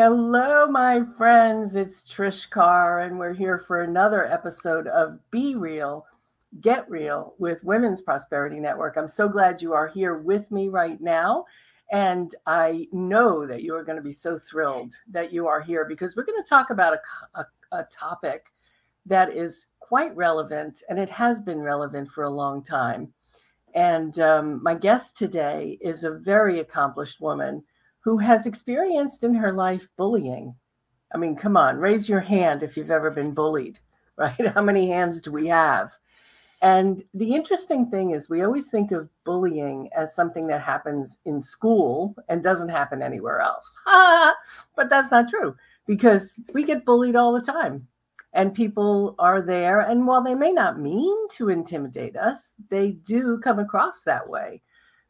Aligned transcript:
Hello, 0.00 0.68
my 0.68 1.02
friends. 1.16 1.74
It's 1.74 2.02
Trish 2.02 2.48
Carr, 2.48 3.00
and 3.00 3.18
we're 3.18 3.34
here 3.34 3.58
for 3.58 3.80
another 3.80 4.24
episode 4.24 4.86
of 4.86 5.18
Be 5.32 5.56
Real, 5.56 6.06
Get 6.60 6.88
Real 6.88 7.34
with 7.40 7.64
Women's 7.64 8.00
Prosperity 8.00 8.60
Network. 8.60 8.96
I'm 8.96 9.08
so 9.08 9.28
glad 9.28 9.60
you 9.60 9.72
are 9.72 9.88
here 9.88 10.16
with 10.18 10.48
me 10.52 10.68
right 10.68 11.00
now. 11.00 11.46
And 11.90 12.32
I 12.46 12.86
know 12.92 13.44
that 13.44 13.64
you 13.64 13.74
are 13.74 13.82
going 13.82 13.96
to 13.96 14.02
be 14.02 14.12
so 14.12 14.38
thrilled 14.38 14.92
that 15.10 15.32
you 15.32 15.48
are 15.48 15.60
here 15.60 15.84
because 15.84 16.14
we're 16.14 16.26
going 16.26 16.40
to 16.40 16.48
talk 16.48 16.70
about 16.70 16.94
a, 17.34 17.40
a, 17.40 17.46
a 17.72 17.86
topic 17.90 18.52
that 19.06 19.32
is 19.36 19.66
quite 19.80 20.14
relevant, 20.14 20.80
and 20.88 21.00
it 21.00 21.10
has 21.10 21.40
been 21.40 21.58
relevant 21.58 22.08
for 22.12 22.22
a 22.22 22.30
long 22.30 22.62
time. 22.62 23.12
And 23.74 24.16
um, 24.20 24.62
my 24.62 24.74
guest 24.74 25.18
today 25.18 25.76
is 25.80 26.04
a 26.04 26.12
very 26.12 26.60
accomplished 26.60 27.20
woman 27.20 27.64
who 28.00 28.18
has 28.18 28.46
experienced 28.46 29.24
in 29.24 29.34
her 29.34 29.52
life 29.52 29.88
bullying. 29.96 30.54
I 31.14 31.18
mean, 31.18 31.36
come 31.36 31.56
on, 31.56 31.78
raise 31.78 32.08
your 32.08 32.20
hand 32.20 32.62
if 32.62 32.76
you've 32.76 32.90
ever 32.90 33.10
been 33.10 33.32
bullied, 33.32 33.78
right? 34.16 34.46
How 34.48 34.62
many 34.62 34.88
hands 34.88 35.22
do 35.22 35.32
we 35.32 35.46
have? 35.46 35.92
And 36.60 37.04
the 37.14 37.34
interesting 37.34 37.88
thing 37.88 38.10
is, 38.10 38.28
we 38.28 38.42
always 38.42 38.68
think 38.68 38.90
of 38.90 39.08
bullying 39.24 39.88
as 39.96 40.14
something 40.14 40.48
that 40.48 40.60
happens 40.60 41.18
in 41.24 41.40
school 41.40 42.16
and 42.28 42.42
doesn't 42.42 42.68
happen 42.68 43.00
anywhere 43.00 43.40
else. 43.40 43.74
but 44.76 44.88
that's 44.90 45.10
not 45.10 45.28
true 45.28 45.54
because 45.86 46.34
we 46.54 46.64
get 46.64 46.84
bullied 46.84 47.14
all 47.16 47.32
the 47.32 47.40
time. 47.40 47.86
And 48.34 48.54
people 48.54 49.14
are 49.18 49.40
there. 49.40 49.80
And 49.80 50.06
while 50.06 50.22
they 50.22 50.34
may 50.34 50.52
not 50.52 50.80
mean 50.80 51.28
to 51.30 51.48
intimidate 51.48 52.16
us, 52.16 52.50
they 52.70 52.92
do 52.92 53.38
come 53.38 53.58
across 53.58 54.02
that 54.02 54.28
way. 54.28 54.60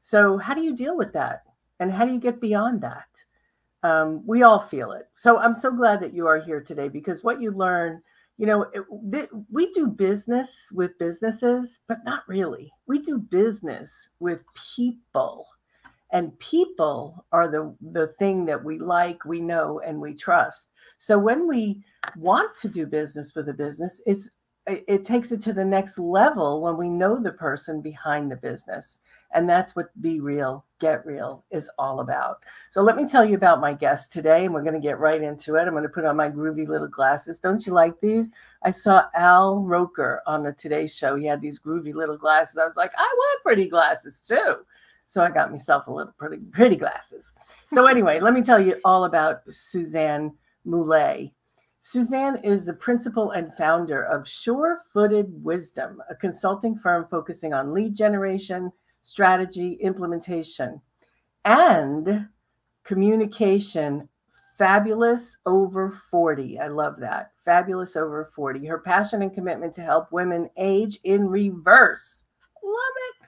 So, 0.02 0.38
how 0.38 0.54
do 0.54 0.62
you 0.62 0.74
deal 0.74 0.96
with 0.96 1.12
that? 1.14 1.42
And 1.80 1.92
how 1.92 2.04
do 2.04 2.12
you 2.12 2.20
get 2.20 2.40
beyond 2.40 2.80
that? 2.82 3.08
Um, 3.82 4.22
we 4.26 4.42
all 4.42 4.60
feel 4.60 4.92
it. 4.92 5.08
So 5.14 5.38
I'm 5.38 5.54
so 5.54 5.70
glad 5.70 6.00
that 6.00 6.12
you 6.12 6.26
are 6.26 6.40
here 6.40 6.60
today 6.60 6.88
because 6.88 7.22
what 7.22 7.40
you 7.40 7.52
learn, 7.52 8.02
you 8.36 8.46
know, 8.46 8.66
it, 8.72 9.28
we 9.52 9.72
do 9.72 9.86
business 9.86 10.68
with 10.72 10.98
businesses, 10.98 11.80
but 11.86 11.98
not 12.04 12.22
really. 12.26 12.72
We 12.86 13.02
do 13.02 13.18
business 13.18 14.08
with 14.18 14.40
people. 14.76 15.46
And 16.12 16.36
people 16.38 17.24
are 17.32 17.48
the, 17.48 17.74
the 17.92 18.14
thing 18.18 18.46
that 18.46 18.62
we 18.62 18.78
like, 18.78 19.24
we 19.24 19.40
know, 19.40 19.80
and 19.86 20.00
we 20.00 20.14
trust. 20.14 20.72
So 20.96 21.18
when 21.18 21.46
we 21.46 21.84
want 22.16 22.56
to 22.56 22.68
do 22.68 22.86
business 22.86 23.34
with 23.34 23.48
a 23.48 23.54
business, 23.54 24.00
it's 24.06 24.30
it 24.68 25.04
takes 25.04 25.32
it 25.32 25.40
to 25.42 25.52
the 25.52 25.64
next 25.64 25.98
level 25.98 26.60
when 26.60 26.76
we 26.76 26.90
know 26.90 27.18
the 27.20 27.32
person 27.32 27.80
behind 27.80 28.30
the 28.30 28.36
business. 28.36 29.00
And 29.34 29.48
that's 29.48 29.76
what 29.76 29.88
Be 30.00 30.20
Real, 30.20 30.64
Get 30.80 31.04
Real 31.04 31.44
is 31.50 31.70
all 31.78 32.00
about. 32.00 32.38
So 32.70 32.80
let 32.80 32.96
me 32.96 33.06
tell 33.06 33.24
you 33.24 33.34
about 33.36 33.60
my 33.60 33.74
guest 33.74 34.10
today, 34.10 34.46
and 34.46 34.54
we're 34.54 34.62
going 34.62 34.74
to 34.74 34.80
get 34.80 34.98
right 34.98 35.20
into 35.20 35.56
it. 35.56 35.62
I'm 35.62 35.70
going 35.70 35.82
to 35.82 35.88
put 35.88 36.06
on 36.06 36.16
my 36.16 36.30
groovy 36.30 36.66
little 36.66 36.88
glasses. 36.88 37.38
Don't 37.38 37.66
you 37.66 37.72
like 37.72 38.00
these? 38.00 38.30
I 38.62 38.70
saw 38.70 39.04
Al 39.14 39.62
Roker 39.62 40.22
on 40.26 40.42
the 40.42 40.52
Today 40.54 40.86
Show. 40.86 41.16
He 41.16 41.26
had 41.26 41.40
these 41.40 41.58
groovy 41.58 41.94
little 41.94 42.16
glasses. 42.16 42.56
I 42.56 42.64
was 42.64 42.76
like, 42.76 42.92
I 42.96 43.14
want 43.16 43.42
pretty 43.42 43.68
glasses 43.68 44.20
too. 44.20 44.64
So 45.06 45.22
I 45.22 45.30
got 45.30 45.50
myself 45.50 45.86
a 45.86 45.92
little 45.92 46.12
pretty 46.18 46.38
pretty 46.52 46.76
glasses. 46.76 47.32
So 47.68 47.86
anyway, 47.86 48.20
let 48.20 48.34
me 48.34 48.42
tell 48.42 48.60
you 48.60 48.76
all 48.84 49.04
about 49.04 49.40
Suzanne 49.50 50.32
Moulet. 50.66 51.32
Suzanne 51.80 52.36
is 52.42 52.64
the 52.64 52.74
principal 52.74 53.30
and 53.30 53.54
founder 53.54 54.04
of 54.04 54.28
Sure 54.28 54.80
Footed 54.92 55.26
Wisdom, 55.44 56.02
a 56.10 56.14
consulting 56.16 56.76
firm 56.76 57.06
focusing 57.10 57.54
on 57.54 57.72
lead 57.72 57.94
generation, 57.94 58.70
strategy, 59.08 59.72
implementation, 59.80 60.80
and 61.44 62.28
communication. 62.84 64.08
Fabulous 64.58 65.36
over 65.46 65.90
40. 66.10 66.58
I 66.58 66.66
love 66.66 66.98
that. 66.98 67.30
Fabulous 67.44 67.96
over 67.96 68.24
40. 68.24 68.66
Her 68.66 68.78
passion 68.78 69.22
and 69.22 69.32
commitment 69.32 69.72
to 69.74 69.82
help 69.82 70.10
women 70.10 70.50
age 70.58 70.98
in 71.04 71.28
reverse. 71.28 72.24
Love 72.62 72.94
it 72.96 73.26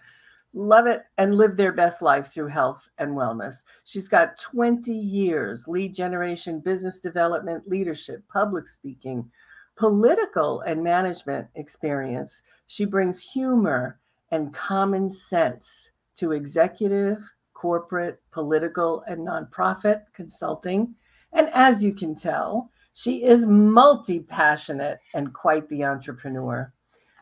love 0.53 0.87
it 0.87 1.05
and 1.19 1.37
live 1.37 1.57
their 1.57 1.73
best 1.73 2.03
life 2.03 2.27
through 2.27 2.49
health 2.49 2.89
and 2.99 3.13
wellness. 3.13 3.63
She's 3.85 4.09
got 4.09 4.39
20 4.39 4.93
years 4.93 5.69
lead 5.69 5.95
generation, 5.95 6.59
business 6.59 6.99
development, 6.99 7.69
leadership, 7.69 8.25
public 8.33 8.67
speaking, 8.67 9.31
political 9.77 10.61
and 10.63 10.83
management 10.83 11.47
experience. 11.55 12.43
She 12.67 12.85
brings 12.85 13.21
humor 13.21 14.00
and 14.31 14.55
common 14.55 15.11
sense 15.11 15.91
to 16.17 16.33
executive, 16.33 17.23
corporate, 17.55 18.21
political, 18.31 19.03
and 19.07 19.27
nonprofit 19.27 20.03
consulting. 20.13 20.95
And 21.33 21.51
as 21.53 21.83
you 21.83 21.95
can 21.95 22.15
tell, 22.15 22.71
she 22.95 23.25
is 23.25 23.47
multi 23.47 24.21
passionate 24.21 24.99
and 25.15 25.33
quite 25.33 25.69
the 25.69 25.85
entrepreneur. 25.85 26.73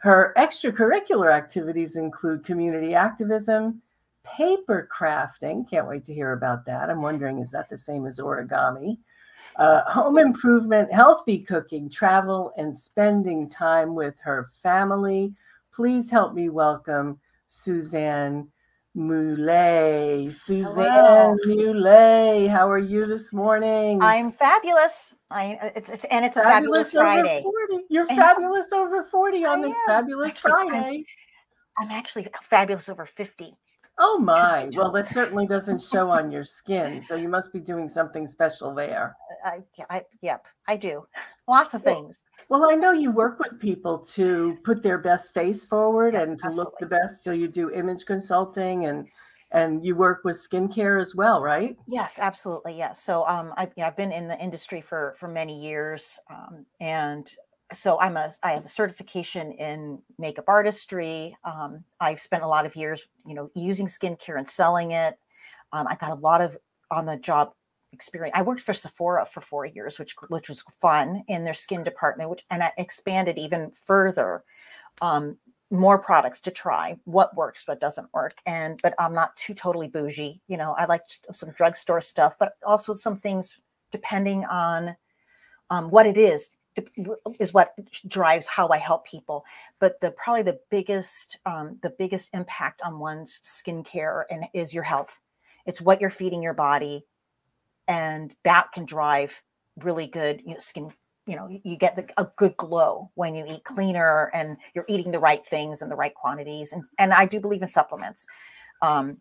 Her 0.00 0.32
extracurricular 0.36 1.32
activities 1.32 1.96
include 1.96 2.44
community 2.44 2.94
activism, 2.94 3.82
paper 4.24 4.88
crafting. 4.96 5.68
Can't 5.68 5.88
wait 5.88 6.04
to 6.04 6.14
hear 6.14 6.32
about 6.32 6.64
that. 6.66 6.88
I'm 6.88 7.02
wondering, 7.02 7.38
is 7.40 7.50
that 7.50 7.68
the 7.68 7.78
same 7.78 8.06
as 8.06 8.18
origami? 8.18 8.98
Uh, 9.56 9.82
home 9.90 10.18
improvement, 10.18 10.92
healthy 10.92 11.42
cooking, 11.42 11.90
travel, 11.90 12.52
and 12.56 12.76
spending 12.76 13.48
time 13.48 13.94
with 13.94 14.14
her 14.20 14.50
family. 14.62 15.34
Please 15.72 16.10
help 16.10 16.34
me 16.34 16.48
welcome 16.48 17.18
Suzanne 17.46 18.48
Moulet. 18.96 20.32
Suzanne 20.32 21.36
Moulet, 21.46 22.48
how 22.48 22.68
are 22.68 22.78
you 22.78 23.06
this 23.06 23.32
morning? 23.32 24.00
I'm 24.02 24.32
fabulous. 24.32 25.14
I 25.30 25.72
it's, 25.76 25.90
it's 25.90 26.04
and 26.06 26.24
it's 26.24 26.36
fabulous 26.36 26.92
a 26.92 27.00
fabulous 27.00 27.22
Friday. 27.22 27.42
40. 27.42 27.84
You're 27.90 28.06
and 28.08 28.18
fabulous 28.18 28.72
over 28.72 29.04
40 29.04 29.44
on 29.44 29.60
this 29.62 29.76
fabulous 29.86 30.34
actually, 30.34 30.50
Friday. 30.50 31.04
I'm, 31.78 31.86
I'm 31.86 31.90
actually 31.96 32.28
fabulous 32.50 32.88
over 32.88 33.06
50. 33.06 33.56
Oh 33.98 34.18
my. 34.18 34.68
Well, 34.76 34.92
that 34.92 35.12
certainly 35.12 35.46
doesn't 35.46 35.82
show 35.82 36.08
on 36.10 36.30
your 36.30 36.44
skin. 36.44 37.02
So 37.02 37.16
you 37.16 37.28
must 37.28 37.52
be 37.52 37.60
doing 37.60 37.88
something 37.88 38.26
special 38.26 38.72
there. 38.72 39.16
I, 39.44 39.62
I 39.90 40.02
yep, 40.22 40.46
I 40.68 40.76
do. 40.76 41.04
Lots 41.48 41.74
of 41.74 41.82
things. 41.82 42.22
Well, 42.48 42.70
I 42.70 42.76
know 42.76 42.92
you 42.92 43.10
work 43.10 43.38
with 43.40 43.60
people 43.60 43.98
to 44.14 44.56
put 44.64 44.82
their 44.82 44.98
best 44.98 45.34
face 45.34 45.64
forward 45.64 46.14
yeah, 46.14 46.22
and 46.22 46.38
to 46.38 46.46
absolutely. 46.46 46.64
look 46.64 46.78
the 46.78 46.86
best. 46.86 47.24
So 47.24 47.32
you 47.32 47.48
do 47.48 47.70
image 47.70 48.06
consulting 48.06 48.84
and 48.84 49.08
and 49.50 49.84
you 49.84 49.96
work 49.96 50.20
with 50.24 50.36
skincare 50.36 51.00
as 51.00 51.14
well, 51.14 51.42
right? 51.42 51.76
Yes, 51.88 52.18
absolutely. 52.20 52.76
Yes. 52.76 53.02
So 53.02 53.26
um, 53.26 53.54
I've, 53.56 53.72
yeah, 53.76 53.86
I've 53.86 53.96
been 53.96 54.12
in 54.12 54.28
the 54.28 54.38
industry 54.38 54.80
for 54.80 55.14
for 55.18 55.26
many 55.28 55.60
years, 55.60 56.20
um, 56.30 56.66
and 56.80 57.26
so 57.74 58.00
I'm 58.00 58.16
a 58.16 58.32
I 58.42 58.52
have 58.52 58.64
a 58.64 58.68
certification 58.68 59.52
in 59.52 60.00
makeup 60.18 60.46
artistry. 60.48 61.36
Um, 61.44 61.84
I've 62.00 62.20
spent 62.20 62.42
a 62.42 62.48
lot 62.48 62.66
of 62.66 62.76
years, 62.76 63.06
you 63.26 63.34
know, 63.34 63.50
using 63.54 63.86
skincare 63.86 64.38
and 64.38 64.48
selling 64.48 64.92
it. 64.92 65.18
Um, 65.72 65.86
I 65.86 65.96
got 65.96 66.10
a 66.10 66.14
lot 66.14 66.40
of 66.40 66.56
on 66.90 67.06
the 67.06 67.16
job 67.16 67.52
experience. 67.92 68.36
I 68.36 68.42
worked 68.42 68.62
for 68.62 68.72
Sephora 68.72 69.26
for 69.26 69.40
four 69.40 69.66
years, 69.66 69.98
which 69.98 70.14
which 70.28 70.48
was 70.48 70.62
fun 70.80 71.24
in 71.28 71.44
their 71.44 71.54
skin 71.54 71.84
department, 71.84 72.30
which 72.30 72.44
and 72.50 72.62
I 72.62 72.72
expanded 72.78 73.38
even 73.38 73.70
further. 73.72 74.44
Um, 75.02 75.36
more 75.70 75.98
products 75.98 76.40
to 76.40 76.50
try 76.50 76.96
what 77.04 77.36
works 77.36 77.68
what 77.68 77.78
doesn't 77.78 78.08
work 78.14 78.32
and 78.46 78.80
but 78.82 78.94
i'm 78.98 79.12
not 79.12 79.36
too 79.36 79.52
totally 79.52 79.86
bougie 79.86 80.40
you 80.48 80.56
know 80.56 80.74
i 80.78 80.86
like 80.86 81.02
some 81.30 81.50
drugstore 81.50 82.00
stuff 82.00 82.34
but 82.40 82.54
also 82.66 82.94
some 82.94 83.18
things 83.18 83.58
depending 83.92 84.46
on 84.46 84.96
um, 85.68 85.90
what 85.90 86.06
it 86.06 86.16
is 86.16 86.48
is 87.38 87.52
what 87.52 87.74
drives 88.06 88.46
how 88.46 88.68
I 88.68 88.78
help 88.78 89.06
people. 89.06 89.44
But 89.78 90.00
the 90.00 90.10
probably 90.12 90.42
the 90.42 90.60
biggest 90.70 91.38
um, 91.46 91.78
the 91.82 91.90
biggest 91.90 92.30
impact 92.34 92.80
on 92.84 92.98
one's 92.98 93.40
skincare 93.44 94.24
and 94.30 94.44
is 94.52 94.74
your 94.74 94.82
health. 94.82 95.20
It's 95.66 95.80
what 95.80 96.00
you're 96.00 96.10
feeding 96.10 96.42
your 96.42 96.54
body, 96.54 97.04
and 97.86 98.34
that 98.44 98.72
can 98.72 98.84
drive 98.84 99.42
really 99.80 100.06
good 100.06 100.42
you 100.44 100.54
know, 100.54 100.60
skin. 100.60 100.92
You 101.26 101.36
know, 101.36 101.60
you 101.62 101.76
get 101.76 101.94
the, 101.94 102.08
a 102.16 102.26
good 102.36 102.56
glow 102.56 103.10
when 103.14 103.34
you 103.34 103.44
eat 103.46 103.64
cleaner 103.64 104.30
and 104.32 104.56
you're 104.74 104.86
eating 104.88 105.10
the 105.10 105.18
right 105.18 105.44
things 105.44 105.82
and 105.82 105.90
the 105.90 105.96
right 105.96 106.14
quantities. 106.14 106.72
And 106.72 106.84
and 106.98 107.12
I 107.12 107.26
do 107.26 107.38
believe 107.38 107.60
in 107.60 107.68
supplements. 107.68 108.26
Um, 108.80 109.18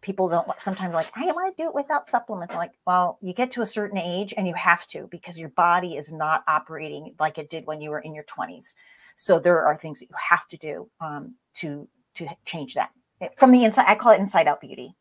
people 0.00 0.28
don't 0.28 0.48
sometimes 0.58 0.94
like 0.94 1.10
i 1.16 1.24
want 1.26 1.56
to 1.56 1.62
do 1.62 1.68
it 1.68 1.74
without 1.74 2.08
supplements. 2.08 2.54
I'm 2.54 2.58
like 2.58 2.72
well 2.86 3.18
you 3.20 3.32
get 3.32 3.50
to 3.52 3.62
a 3.62 3.66
certain 3.66 3.98
age 3.98 4.32
and 4.36 4.46
you 4.46 4.54
have 4.54 4.86
to 4.88 5.08
because 5.10 5.38
your 5.38 5.50
body 5.50 5.96
is 5.96 6.12
not 6.12 6.44
operating 6.48 7.14
like 7.20 7.38
it 7.38 7.50
did 7.50 7.66
when 7.66 7.80
you 7.80 7.90
were 7.90 8.00
in 8.00 8.14
your 8.14 8.24
20s 8.24 8.74
so 9.20 9.40
there 9.40 9.66
are 9.66 9.76
things 9.76 9.98
that 9.98 10.08
you 10.08 10.14
have 10.30 10.46
to 10.46 10.56
do 10.56 10.88
um, 11.00 11.34
to 11.54 11.88
to 12.14 12.28
change 12.44 12.74
that. 12.74 12.90
From 13.36 13.50
the 13.50 13.64
inside 13.64 13.86
i 13.88 13.96
call 13.96 14.12
it 14.12 14.20
inside 14.20 14.46
out 14.46 14.60
beauty. 14.60 14.94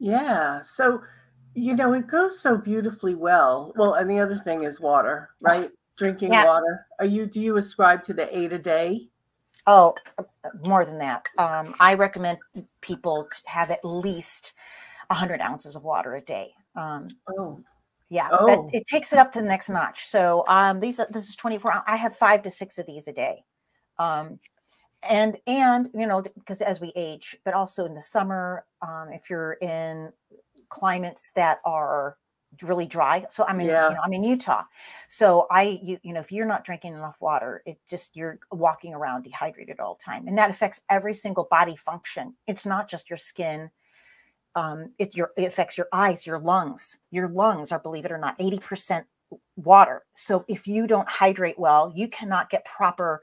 Yeah. 0.00 0.62
So 0.62 1.00
you 1.54 1.74
know 1.76 1.92
it 1.92 2.08
goes 2.08 2.40
so 2.40 2.58
beautifully 2.58 3.14
well. 3.14 3.72
Well 3.76 3.94
and 3.94 4.10
the 4.10 4.18
other 4.18 4.36
thing 4.36 4.64
is 4.64 4.80
water 4.80 5.30
right? 5.40 5.70
Drinking 5.96 6.32
yeah. 6.32 6.44
water. 6.44 6.86
Are 6.98 7.06
you 7.06 7.26
do 7.26 7.40
you 7.40 7.56
ascribe 7.56 8.02
to 8.02 8.12
the 8.12 8.36
eight 8.36 8.52
a 8.52 8.58
day 8.58 9.08
Oh, 9.66 9.94
more 10.64 10.84
than 10.84 10.98
that. 10.98 11.26
Um, 11.38 11.74
I 11.80 11.94
recommend 11.94 12.38
people 12.80 13.26
to 13.30 13.50
have 13.50 13.70
at 13.70 13.84
least 13.84 14.52
100 15.08 15.40
ounces 15.40 15.74
of 15.74 15.82
water 15.82 16.14
a 16.14 16.20
day. 16.20 16.52
Um, 16.76 17.08
oh. 17.36 17.60
Yeah, 18.08 18.28
oh. 18.30 18.70
it 18.72 18.86
takes 18.86 19.12
it 19.12 19.18
up 19.18 19.32
to 19.32 19.40
the 19.40 19.48
next 19.48 19.68
notch. 19.68 20.04
So 20.04 20.44
um, 20.46 20.78
these 20.78 21.00
this 21.10 21.28
is 21.28 21.34
24. 21.34 21.82
I 21.88 21.96
have 21.96 22.16
five 22.16 22.42
to 22.42 22.50
six 22.50 22.78
of 22.78 22.86
these 22.86 23.08
a 23.08 23.12
day. 23.12 23.44
Um, 23.98 24.38
and 25.08 25.36
and 25.46 25.88
you 25.94 26.06
know 26.06 26.22
because 26.22 26.60
as 26.60 26.80
we 26.80 26.92
age 26.96 27.36
but 27.44 27.54
also 27.54 27.84
in 27.84 27.94
the 27.94 28.00
summer 28.00 28.64
um, 28.82 29.08
if 29.12 29.30
you're 29.30 29.54
in 29.54 30.12
climates 30.68 31.30
that 31.34 31.58
are 31.64 32.16
really 32.62 32.86
dry 32.86 33.24
so 33.28 33.44
i'm 33.46 33.60
in 33.60 33.66
yeah. 33.66 33.88
you 33.88 33.94
know, 33.94 34.00
i'm 34.04 34.12
in 34.12 34.24
utah 34.24 34.62
so 35.08 35.46
i 35.50 35.78
you, 35.82 35.98
you 36.02 36.12
know 36.12 36.20
if 36.20 36.32
you're 36.32 36.46
not 36.46 36.64
drinking 36.64 36.94
enough 36.94 37.20
water 37.20 37.62
it 37.66 37.78
just 37.88 38.16
you're 38.16 38.38
walking 38.52 38.94
around 38.94 39.22
dehydrated 39.22 39.80
all 39.80 39.94
the 39.94 40.04
time 40.04 40.26
and 40.26 40.36
that 40.38 40.50
affects 40.50 40.82
every 40.90 41.14
single 41.14 41.44
body 41.50 41.76
function 41.76 42.34
it's 42.46 42.66
not 42.66 42.88
just 42.88 43.10
your 43.10 43.16
skin 43.16 43.70
um, 44.54 44.92
it, 44.98 45.14
your, 45.14 45.32
it 45.36 45.44
affects 45.44 45.76
your 45.76 45.88
eyes 45.92 46.26
your 46.26 46.38
lungs 46.38 46.98
your 47.10 47.28
lungs 47.28 47.72
are 47.72 47.78
believe 47.78 48.04
it 48.04 48.12
or 48.12 48.18
not 48.18 48.38
80% 48.38 49.04
water 49.56 50.04
so 50.14 50.44
if 50.48 50.66
you 50.66 50.86
don't 50.86 51.08
hydrate 51.08 51.58
well 51.58 51.92
you 51.94 52.08
cannot 52.08 52.48
get 52.48 52.64
proper 52.64 53.22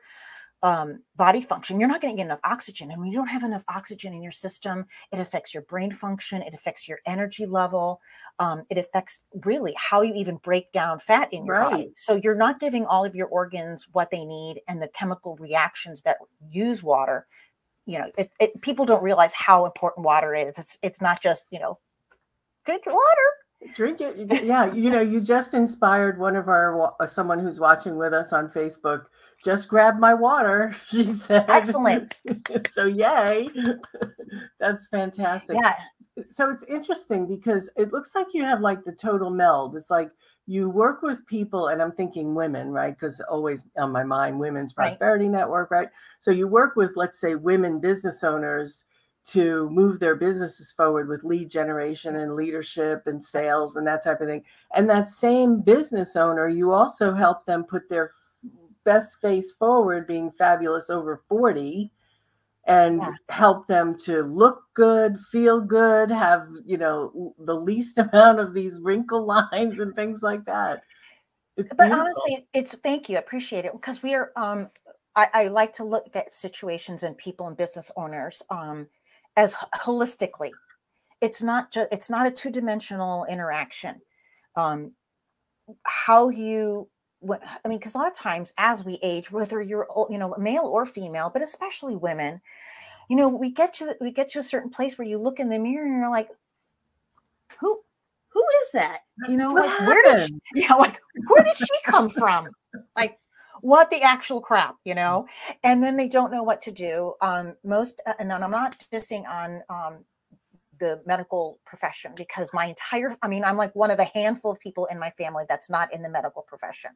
um, 0.63 1.03
body 1.17 1.41
function, 1.41 1.77
you're 1.77 1.89
not 1.89 2.01
going 2.01 2.13
to 2.13 2.17
get 2.17 2.25
enough 2.25 2.39
oxygen. 2.45 2.89
And 2.89 2.99
when 3.01 3.11
you 3.11 3.17
don't 3.17 3.27
have 3.27 3.43
enough 3.43 3.65
oxygen 3.67 4.13
in 4.13 4.23
your 4.23 4.31
system, 4.31 4.85
it 5.11 5.19
affects 5.19 5.53
your 5.53 5.63
brain 5.63 5.91
function, 5.91 6.41
it 6.41 6.53
affects 6.53 6.87
your 6.87 6.99
energy 7.05 7.45
level, 7.45 7.99
um, 8.39 8.63
it 8.69 8.77
affects 8.77 9.19
really 9.43 9.75
how 9.77 10.01
you 10.01 10.13
even 10.15 10.37
break 10.37 10.71
down 10.71 10.99
fat 10.99 11.31
in 11.33 11.45
your 11.45 11.57
right. 11.57 11.71
body. 11.71 11.93
So 11.97 12.15
you're 12.15 12.33
not 12.33 12.61
giving 12.61 12.85
all 12.85 13.03
of 13.03 13.13
your 13.13 13.27
organs 13.27 13.87
what 13.91 14.09
they 14.09 14.23
need 14.23 14.61
and 14.69 14.81
the 14.81 14.87
chemical 14.87 15.35
reactions 15.35 16.01
that 16.03 16.17
use 16.49 16.81
water. 16.81 17.27
You 17.85 17.99
know, 17.99 18.11
it, 18.17 18.31
it, 18.39 18.61
people 18.61 18.85
don't 18.85 19.03
realize 19.03 19.33
how 19.33 19.65
important 19.65 20.05
water 20.05 20.33
is. 20.33 20.57
It's 20.57 20.77
it's 20.81 21.01
not 21.01 21.21
just 21.21 21.45
you 21.51 21.59
know, 21.59 21.77
drink 22.63 22.85
your 22.85 22.95
water 22.95 23.42
drink 23.75 24.01
it 24.01 24.43
yeah 24.43 24.73
you 24.73 24.89
know 24.89 25.01
you 25.01 25.21
just 25.21 25.53
inspired 25.53 26.17
one 26.17 26.35
of 26.35 26.47
our 26.47 26.93
uh, 27.01 27.05
someone 27.05 27.39
who's 27.39 27.59
watching 27.59 27.97
with 27.97 28.13
us 28.13 28.33
on 28.33 28.47
facebook 28.47 29.05
just 29.43 29.67
grab 29.67 29.99
my 29.99 30.13
water, 30.13 30.75
she 30.89 31.11
said. 31.11 31.45
Excellent. 31.49 32.15
so 32.71 32.85
yay. 32.85 33.49
That's 34.59 34.87
fantastic. 34.87 35.57
Yeah. 35.61 35.75
So 36.29 36.49
it's 36.49 36.63
interesting 36.63 37.27
because 37.27 37.69
it 37.75 37.91
looks 37.91 38.15
like 38.15 38.27
you 38.33 38.43
have 38.43 38.61
like 38.61 38.83
the 38.83 38.93
total 38.93 39.29
meld. 39.29 39.75
It's 39.75 39.89
like 39.89 40.11
you 40.45 40.69
work 40.69 41.01
with 41.01 41.25
people, 41.25 41.67
and 41.69 41.81
I'm 41.81 41.91
thinking 41.91 42.35
women, 42.35 42.69
right? 42.69 42.93
Because 42.93 43.21
always 43.29 43.65
on 43.77 43.91
my 43.91 44.03
mind, 44.03 44.39
Women's 44.39 44.73
Prosperity 44.73 45.25
right. 45.25 45.39
Network, 45.39 45.71
right? 45.71 45.89
So 46.19 46.31
you 46.31 46.47
work 46.47 46.75
with, 46.75 46.93
let's 46.95 47.19
say, 47.19 47.35
women 47.35 47.79
business 47.79 48.23
owners 48.23 48.85
to 49.25 49.69
move 49.69 49.99
their 49.99 50.15
businesses 50.15 50.71
forward 50.71 51.07
with 51.07 51.23
lead 51.23 51.49
generation 51.49 52.17
and 52.17 52.35
leadership 52.35 53.03
and 53.05 53.23
sales 53.23 53.75
and 53.75 53.87
that 53.87 54.03
type 54.03 54.19
of 54.21 54.27
thing. 54.27 54.43
And 54.75 54.89
that 54.89 55.07
same 55.07 55.61
business 55.61 56.15
owner, 56.15 56.47
you 56.47 56.71
also 56.71 57.13
help 57.13 57.45
them 57.45 57.63
put 57.63 57.87
their 57.87 58.11
best 58.83 59.21
face 59.21 59.53
forward 59.53 60.07
being 60.07 60.31
fabulous 60.37 60.89
over 60.89 61.21
40 61.29 61.91
and 62.65 63.01
yeah. 63.01 63.11
help 63.29 63.67
them 63.67 63.97
to 63.99 64.21
look 64.21 64.63
good, 64.73 65.17
feel 65.31 65.61
good, 65.61 66.09
have, 66.09 66.47
you 66.65 66.77
know, 66.77 67.33
the 67.39 67.53
least 67.53 67.97
amount 68.13 68.39
of 68.39 68.53
these 68.53 68.79
wrinkle 68.81 69.25
lines 69.25 69.79
and 69.79 69.95
things 69.95 70.21
like 70.21 70.45
that. 70.45 70.83
It's 71.55 71.69
but 71.69 71.89
beautiful. 71.89 72.01
honestly, 72.01 72.47
it's 72.53 72.73
thank 72.75 73.09
you. 73.09 73.17
I 73.17 73.19
appreciate 73.19 73.65
it 73.65 73.73
because 73.73 74.01
we 74.01 74.15
are 74.15 74.31
um 74.35 74.69
I, 75.15 75.27
I, 75.33 75.47
like 75.49 75.73
to 75.73 75.83
look 75.83 76.07
at 76.15 76.33
situations 76.33 77.03
and 77.03 77.15
people 77.15 77.45
and 77.45 77.55
business 77.55 77.91
owners 77.95 78.41
um 78.49 78.87
as 79.35 79.55
holistically. 79.75 80.51
It's 81.21 81.41
not 81.41 81.71
just 81.71 81.87
it's 81.91 82.09
not 82.09 82.27
a 82.27 82.31
two-dimensional 82.31 83.25
interaction. 83.25 84.01
Um 84.55 84.91
how 85.83 86.29
you 86.29 86.89
I 87.31 87.67
mean, 87.67 87.79
because 87.79 87.95
a 87.95 87.97
lot 87.97 88.11
of 88.11 88.17
times 88.17 88.51
as 88.57 88.83
we 88.83 88.99
age, 89.01 89.31
whether 89.31 89.61
you're 89.61 89.87
you 90.09 90.17
know 90.17 90.35
male 90.37 90.65
or 90.65 90.85
female, 90.85 91.29
but 91.31 91.41
especially 91.41 91.95
women, 91.95 92.41
you 93.09 93.15
know, 93.15 93.29
we 93.29 93.51
get 93.51 93.73
to 93.75 93.95
we 94.01 94.11
get 94.11 94.29
to 94.29 94.39
a 94.39 94.43
certain 94.43 94.69
place 94.69 94.97
where 94.97 95.07
you 95.07 95.17
look 95.17 95.39
in 95.39 95.49
the 95.49 95.59
mirror 95.59 95.85
and 95.85 95.97
you're 95.97 96.09
like, 96.09 96.29
who 97.59 97.79
who 98.29 98.45
is 98.63 98.71
that? 98.73 98.99
You 99.29 99.37
know, 99.37 99.53
what 99.53 99.65
like 99.65 99.69
happened? 99.69 99.87
where 99.87 100.17
did 100.17 100.27
she, 100.27 100.35
yeah, 100.61 100.73
like 100.73 100.99
where 101.27 101.43
did 101.43 101.57
she 101.57 101.67
come 101.85 102.09
from? 102.09 102.49
Like 102.95 103.19
what 103.63 103.89
the 103.89 104.01
actual 104.01 104.41
crap, 104.41 104.75
you 104.83 104.93
know? 104.93 105.25
And 105.63 105.81
then 105.81 105.95
they 105.95 106.09
don't 106.09 106.33
know 106.33 106.43
what 106.43 106.61
to 106.63 106.71
do. 106.71 107.13
Um, 107.21 107.55
most, 107.63 108.01
uh, 108.05 108.13
and 108.19 108.31
I'm 108.31 108.51
not 108.51 108.75
dissing 108.91 109.25
on 109.25 109.63
um, 109.69 110.03
the 110.79 111.01
medical 111.05 111.59
profession 111.65 112.11
because 112.17 112.49
my 112.51 112.65
entire 112.65 113.15
i 113.21 113.27
mean 113.27 113.43
i'm 113.45 113.55
like 113.55 113.73
one 113.73 113.91
of 113.91 113.99
a 113.99 114.09
handful 114.15 114.51
of 114.51 114.59
people 114.59 114.85
in 114.87 114.99
my 114.99 115.11
family 115.11 115.45
that's 115.47 115.69
not 115.69 115.93
in 115.93 116.01
the 116.01 116.09
medical 116.09 116.41
profession 116.41 116.89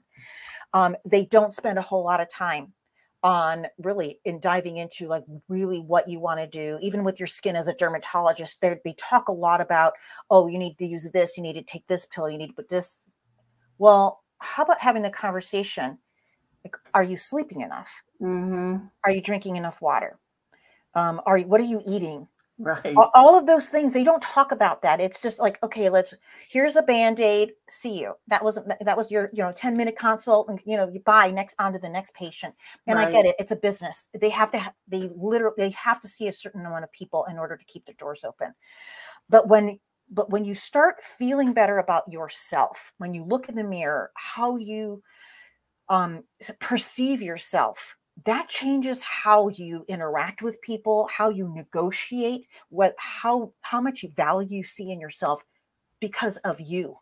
um, 0.74 0.96
they 1.06 1.26
don't 1.26 1.54
spend 1.54 1.78
a 1.78 1.82
whole 1.82 2.04
lot 2.04 2.20
of 2.20 2.28
time 2.28 2.74
on 3.24 3.68
really 3.78 4.20
in 4.26 4.40
diving 4.40 4.78
into 4.78 5.08
like 5.08 5.24
really 5.48 5.80
what 5.80 6.10
you 6.10 6.20
want 6.20 6.40
to 6.40 6.48
do 6.48 6.78
even 6.82 7.04
with 7.04 7.20
your 7.20 7.28
skin 7.28 7.56
as 7.56 7.68
a 7.68 7.74
dermatologist 7.76 8.60
they 8.62 8.76
they 8.84 8.96
talk 8.98 9.30
a 9.30 9.32
lot 9.32 9.62
about 9.62 9.94
oh 10.32 10.48
you 10.48 10.58
need 10.58 10.76
to 10.80 10.86
use 10.86 11.08
this 11.14 11.38
you 11.38 11.44
need 11.44 11.54
to 11.54 11.64
take 11.64 11.86
this 11.88 12.06
pill 12.08 12.30
you 12.30 12.38
need 12.38 12.48
to 12.48 12.54
put 12.54 12.70
this 12.70 13.00
well 13.78 14.24
how 14.40 14.64
about 14.64 14.82
having 14.82 15.04
the 15.04 15.10
conversation 15.10 16.00
like 16.68 16.78
are 16.94 17.04
you 17.04 17.18
sleeping 17.18 17.62
enough 17.62 18.04
mm-hmm. 18.22 18.86
are 19.04 19.12
you 19.12 19.22
drinking 19.22 19.56
enough 19.56 19.82
water 19.82 20.18
um, 20.96 21.22
are 21.26 21.38
you 21.38 21.48
what 21.48 21.62
are 21.62 21.66
you 21.66 21.82
eating 21.86 22.28
Right. 22.60 22.96
All 23.14 23.38
of 23.38 23.46
those 23.46 23.70
things, 23.70 23.94
they 23.94 24.04
don't 24.04 24.22
talk 24.22 24.52
about 24.52 24.82
that. 24.82 25.00
It's 25.00 25.22
just 25.22 25.38
like, 25.38 25.62
okay, 25.62 25.90
let's, 25.90 26.16
here's 26.50 26.76
a 26.76 26.82
band-aid, 26.82 27.52
see 27.70 28.00
you. 28.00 28.16
That 28.30 28.44
was, 28.44 28.58
that 28.82 28.98
was 28.98 29.12
your, 29.12 29.30
you 29.32 29.44
know, 29.44 29.52
10 29.52 29.78
minute 29.78 29.96
consult 29.96 30.50
and, 30.50 30.60
you 30.66 30.76
know, 30.76 30.90
you 30.90 31.00
buy 31.02 31.30
next 31.30 31.56
on 31.60 31.72
to 31.74 31.80
the 31.80 31.88
next 31.88 32.16
patient. 32.16 32.56
And 32.88 32.98
right. 32.98 33.10
I 33.10 33.12
get 33.12 33.28
it. 33.28 33.36
It's 33.38 33.52
a 33.52 33.56
business. 33.56 34.10
They 34.20 34.30
have 34.30 34.50
to, 34.54 34.74
they 34.88 35.12
literally, 35.16 35.54
they 35.56 35.70
have 35.72 36.00
to 36.00 36.08
see 36.08 36.30
a 36.30 36.34
certain 36.34 36.66
amount 36.66 36.84
of 36.84 36.92
people 36.92 37.26
in 37.30 37.38
order 37.38 37.58
to 37.58 37.66
keep 37.66 37.86
their 37.86 37.96
doors 38.00 38.26
open. 38.26 38.56
But 39.30 39.48
when, 39.48 39.80
but 40.10 40.32
when 40.32 40.44
you 40.44 40.56
start 40.56 41.04
feeling 41.04 41.54
better 41.54 41.78
about 41.78 42.12
yourself, 42.12 42.92
when 42.98 43.14
you 43.14 43.24
look 43.24 43.50
in 43.50 43.56
the 43.56 43.64
mirror, 43.64 44.12
how 44.16 44.58
you 44.58 45.04
um, 45.90 46.24
perceive 46.60 47.22
yourself, 47.22 47.98
that 48.26 48.48
changes 48.48 49.02
how 49.02 49.50
you 49.50 49.86
interact 49.88 50.42
with 50.42 50.62
people 50.62 51.08
how 51.08 51.30
you 51.30 51.54
negotiate 51.54 52.48
what 52.70 52.96
how 52.98 53.54
how 53.62 53.80
much 53.80 54.04
value 54.16 54.58
you 54.58 54.64
see 54.64 54.92
in 54.92 55.00
yourself 55.00 55.44
because 56.00 56.38
of 56.38 56.60
you. 56.60 56.96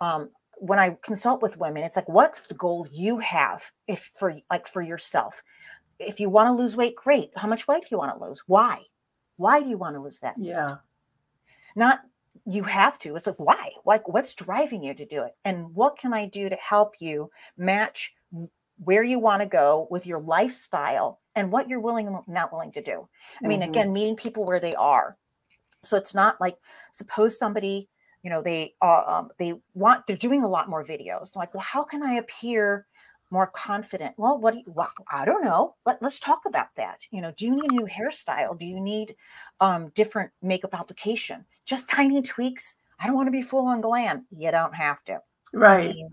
Um, 0.00 0.30
when 0.58 0.78
i 0.78 0.96
consult 1.02 1.42
with 1.42 1.56
women 1.56 1.82
it's 1.82 1.96
like 1.96 2.08
what's 2.08 2.40
the 2.40 2.54
goal 2.54 2.86
you 2.92 3.18
have 3.18 3.64
if 3.86 4.10
for 4.18 4.34
like 4.50 4.66
for 4.66 4.82
yourself? 4.82 5.42
If 6.00 6.18
you 6.18 6.28
want 6.28 6.48
to 6.48 6.52
lose 6.52 6.76
weight 6.76 6.96
great. 6.96 7.30
How 7.36 7.46
much 7.46 7.68
weight 7.68 7.82
do 7.82 7.88
you 7.92 7.98
want 7.98 8.18
to 8.18 8.24
lose? 8.24 8.42
Why? 8.46 8.82
Why 9.36 9.62
do 9.62 9.68
you 9.68 9.78
want 9.78 9.94
to 9.94 10.02
lose 10.02 10.20
that 10.20 10.34
yeah. 10.38 10.76
Not 11.76 12.00
you 12.46 12.62
have 12.64 12.98
to 12.98 13.14
it's 13.16 13.26
like 13.26 13.38
why 13.38 13.70
like 13.86 14.08
what's 14.08 14.34
driving 14.34 14.82
you 14.82 14.92
to 14.92 15.06
do 15.06 15.22
it 15.22 15.32
and 15.44 15.72
what 15.74 15.96
can 15.96 16.12
i 16.12 16.26
do 16.26 16.48
to 16.48 16.56
help 16.56 16.94
you 17.00 17.30
match 17.56 18.12
where 18.78 19.02
you 19.02 19.18
want 19.18 19.42
to 19.42 19.48
go 19.48 19.86
with 19.90 20.06
your 20.06 20.20
lifestyle 20.20 21.20
and 21.34 21.50
what 21.50 21.68
you're 21.68 21.80
willing 21.80 22.06
and 22.06 22.16
not 22.26 22.52
willing 22.52 22.72
to 22.72 22.82
do. 22.82 23.08
I 23.42 23.48
mean, 23.48 23.60
mm-hmm. 23.60 23.70
again, 23.70 23.92
meeting 23.92 24.16
people 24.16 24.44
where 24.44 24.60
they 24.60 24.74
are. 24.74 25.16
So 25.84 25.96
it's 25.96 26.14
not 26.14 26.40
like 26.40 26.56
suppose 26.92 27.38
somebody, 27.38 27.88
you 28.22 28.30
know, 28.30 28.42
they 28.42 28.74
uh, 28.80 29.02
um, 29.06 29.30
they 29.38 29.54
want 29.74 30.06
they're 30.06 30.16
doing 30.16 30.42
a 30.42 30.48
lot 30.48 30.70
more 30.70 30.84
videos. 30.84 31.32
They're 31.32 31.40
like, 31.40 31.54
well, 31.54 31.62
how 31.62 31.84
can 31.84 32.02
I 32.02 32.14
appear 32.14 32.86
more 33.34 33.48
confident? 33.48 34.14
Well, 34.16 34.38
what 34.38 34.54
do 34.54 34.60
you, 34.60 34.72
well, 34.72 34.90
I 35.12 35.26
don't 35.26 35.44
know. 35.44 35.74
Let, 35.84 36.00
let's 36.02 36.18
talk 36.18 36.46
about 36.46 36.74
that. 36.76 37.06
You 37.10 37.20
know, 37.20 37.32
do 37.36 37.44
you 37.44 37.54
need 37.54 37.70
a 37.70 37.74
new 37.74 37.86
hairstyle? 37.86 38.58
Do 38.58 38.66
you 38.66 38.80
need 38.80 39.14
um, 39.60 39.90
different 39.94 40.30
makeup 40.40 40.72
application? 40.72 41.44
Just 41.66 41.88
tiny 41.88 42.22
tweaks. 42.22 42.76
I 43.00 43.06
don't 43.06 43.16
want 43.16 43.26
to 43.26 43.32
be 43.32 43.42
full 43.42 43.66
on 43.66 43.82
glam. 43.82 44.24
You 44.30 44.50
don't 44.50 44.74
have 44.74 45.04
to. 45.04 45.20
Right. 45.52 45.90
I 45.90 45.92
mean, 45.92 46.10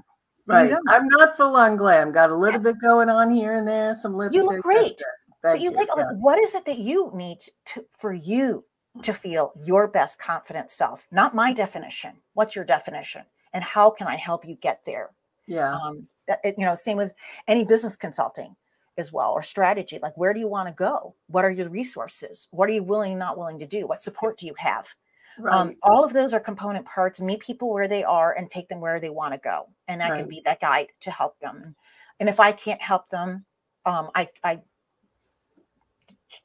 Right. 0.48 0.74
I'm 0.90 1.08
not 1.08 1.38
full 1.38 1.56
on 1.56 1.78
glam. 1.78 2.12
Got 2.12 2.30
a 2.30 2.36
little 2.36 2.60
bit 2.60 2.82
going 2.82 3.10
on 3.10 3.30
here 3.30 3.54
and 3.54 3.68
there. 3.68 3.94
Some 3.94 4.14
lipstick. 4.14 4.42
You 4.42 4.50
look 4.50 4.62
great. 4.62 5.02
But 5.44 5.62
you, 5.62 5.72
you. 5.72 5.76
like, 5.76 5.88
yeah. 5.96 6.04
like 6.04 6.16
what 6.18 6.40
is 6.40 6.56
it 6.56 6.66
that 6.66 6.80
you 6.80 7.12
need 7.14 7.40
to 7.68 7.86
for 7.98 8.14
you 8.14 8.66
to 9.02 9.14
feel 9.14 9.54
your 9.64 9.88
best 9.88 10.20
confident 10.20 10.70
self? 10.70 11.08
Not 11.12 11.36
my 11.36 11.54
definition. 11.54 12.14
What's 12.34 12.56
your 12.56 12.66
definition? 12.66 13.24
And 13.54 13.64
how 13.64 13.90
can 13.90 14.08
I 14.08 14.16
help 14.16 14.46
you 14.46 14.56
get 14.56 14.82
there? 14.86 15.12
Yeah. 15.48 15.74
Um, 15.74 16.08
you 16.28 16.66
know, 16.66 16.76
same 16.76 16.98
with 16.98 17.14
any 17.48 17.66
business 17.66 17.96
consulting 17.96 18.56
as 18.98 19.12
well 19.12 19.32
or 19.32 19.42
strategy. 19.42 20.00
Like, 20.02 20.18
where 20.18 20.34
do 20.34 20.40
you 20.40 20.48
want 20.48 20.68
to 20.68 20.74
go? 20.74 21.16
What 21.28 21.46
are 21.46 21.52
your 21.52 21.70
resources? 21.70 22.48
What 22.52 22.70
are 22.70 22.74
you 22.74 22.84
willing, 22.84 23.18
not 23.18 23.38
willing 23.38 23.60
to 23.60 23.68
do? 23.68 23.88
What 23.88 24.02
support 24.02 24.38
do 24.38 24.46
you 24.46 24.54
have? 24.58 24.94
Um, 25.38 25.44
right. 25.44 25.54
Um, 25.54 25.76
all 25.84 26.04
of 26.04 26.14
those 26.14 26.34
are 26.34 26.40
component 26.40 26.86
parts. 26.86 27.22
Meet 27.22 27.40
people 27.40 27.72
where 27.72 27.88
they 27.88 28.04
are 28.04 28.34
and 28.38 28.52
take 28.52 28.68
them 28.68 28.82
where 28.82 29.00
they 29.00 29.10
want 29.10 29.34
to 29.34 29.40
go, 29.40 29.70
and 29.88 30.04
I 30.04 30.10
right. 30.10 30.20
can 30.20 30.30
be 30.30 30.42
that 30.46 30.60
guide 30.60 30.88
to 31.02 31.12
help 31.12 31.40
them. 31.40 31.76
And 32.20 32.30
if 32.30 32.40
I 32.40 32.52
can't 32.52 32.82
help 32.82 33.10
them, 33.10 33.46
um, 33.86 34.10
I, 34.14 34.30
I 34.44 34.62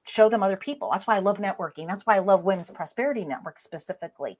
show 0.07 0.29
them 0.29 0.43
other 0.43 0.57
people. 0.57 0.91
That's 0.93 1.07
why 1.07 1.17
I 1.17 1.21
love 1.21 1.39
networking. 1.39 1.87
That's 1.87 2.05
why 2.05 2.17
I 2.17 2.21
love 2.21 2.45
Women's 2.45 2.71
Prosperity 2.71 3.25
Network 3.25 3.59
specifically, 3.59 4.39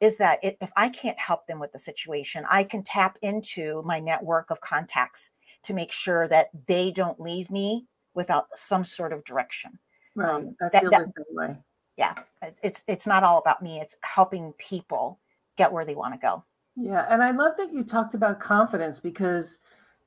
is 0.00 0.16
that 0.18 0.38
it, 0.42 0.56
if 0.60 0.72
I 0.76 0.88
can't 0.88 1.18
help 1.18 1.46
them 1.46 1.58
with 1.58 1.72
the 1.72 1.78
situation, 1.78 2.44
I 2.50 2.64
can 2.64 2.82
tap 2.82 3.18
into 3.22 3.82
my 3.84 4.00
network 4.00 4.50
of 4.50 4.60
contacts 4.60 5.30
to 5.64 5.74
make 5.74 5.92
sure 5.92 6.28
that 6.28 6.48
they 6.66 6.90
don't 6.90 7.20
leave 7.20 7.50
me 7.50 7.86
without 8.14 8.46
some 8.54 8.84
sort 8.84 9.12
of 9.12 9.24
direction. 9.24 9.78
Right. 10.14 10.30
Um, 10.30 10.56
feel 10.72 10.90
that, 10.90 11.12
way. 11.30 11.56
Yeah. 11.96 12.14
It's 12.62 12.84
it's 12.86 13.06
not 13.06 13.22
all 13.22 13.38
about 13.38 13.62
me. 13.62 13.80
It's 13.80 13.96
helping 14.02 14.52
people 14.58 15.18
get 15.56 15.72
where 15.72 15.84
they 15.84 15.94
want 15.94 16.14
to 16.14 16.20
go. 16.20 16.44
Yeah. 16.76 17.06
And 17.08 17.22
I 17.22 17.30
love 17.30 17.52
that 17.58 17.72
you 17.72 17.84
talked 17.84 18.14
about 18.14 18.40
confidence 18.40 19.00
because 19.00 19.58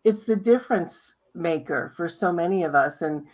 it's 0.04 0.24
the 0.24 0.36
difference 0.36 1.16
maker 1.36 1.94
for 1.96 2.08
so 2.10 2.32
many 2.32 2.64
of 2.64 2.74
us. 2.76 3.02
And 3.02 3.28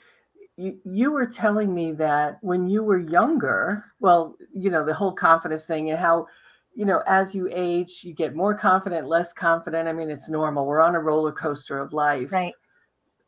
you, 0.57 1.11
were 1.11 1.25
telling 1.25 1.73
me 1.73 1.91
that 1.93 2.37
when 2.41 2.69
you 2.69 2.83
were 2.83 2.97
younger, 2.97 3.85
well, 3.99 4.35
you 4.53 4.69
know, 4.69 4.85
the 4.85 4.93
whole 4.93 5.11
confidence 5.11 5.65
thing 5.65 5.89
and 5.89 5.99
how, 5.99 6.27
you 6.73 6.85
know, 6.85 7.03
as 7.07 7.35
you 7.35 7.49
age, 7.51 8.01
you 8.03 8.13
get 8.13 8.35
more 8.35 8.55
confident, 8.55 9.07
less 9.07 9.33
confident. 9.33 9.87
I 9.87 9.93
mean, 9.93 10.09
it's 10.09 10.29
normal. 10.29 10.65
We're 10.65 10.81
on 10.81 10.95
a 10.95 10.99
roller 10.99 11.31
coaster 11.31 11.79
of 11.79 11.93
life. 11.93 12.31
Right. 12.31 12.53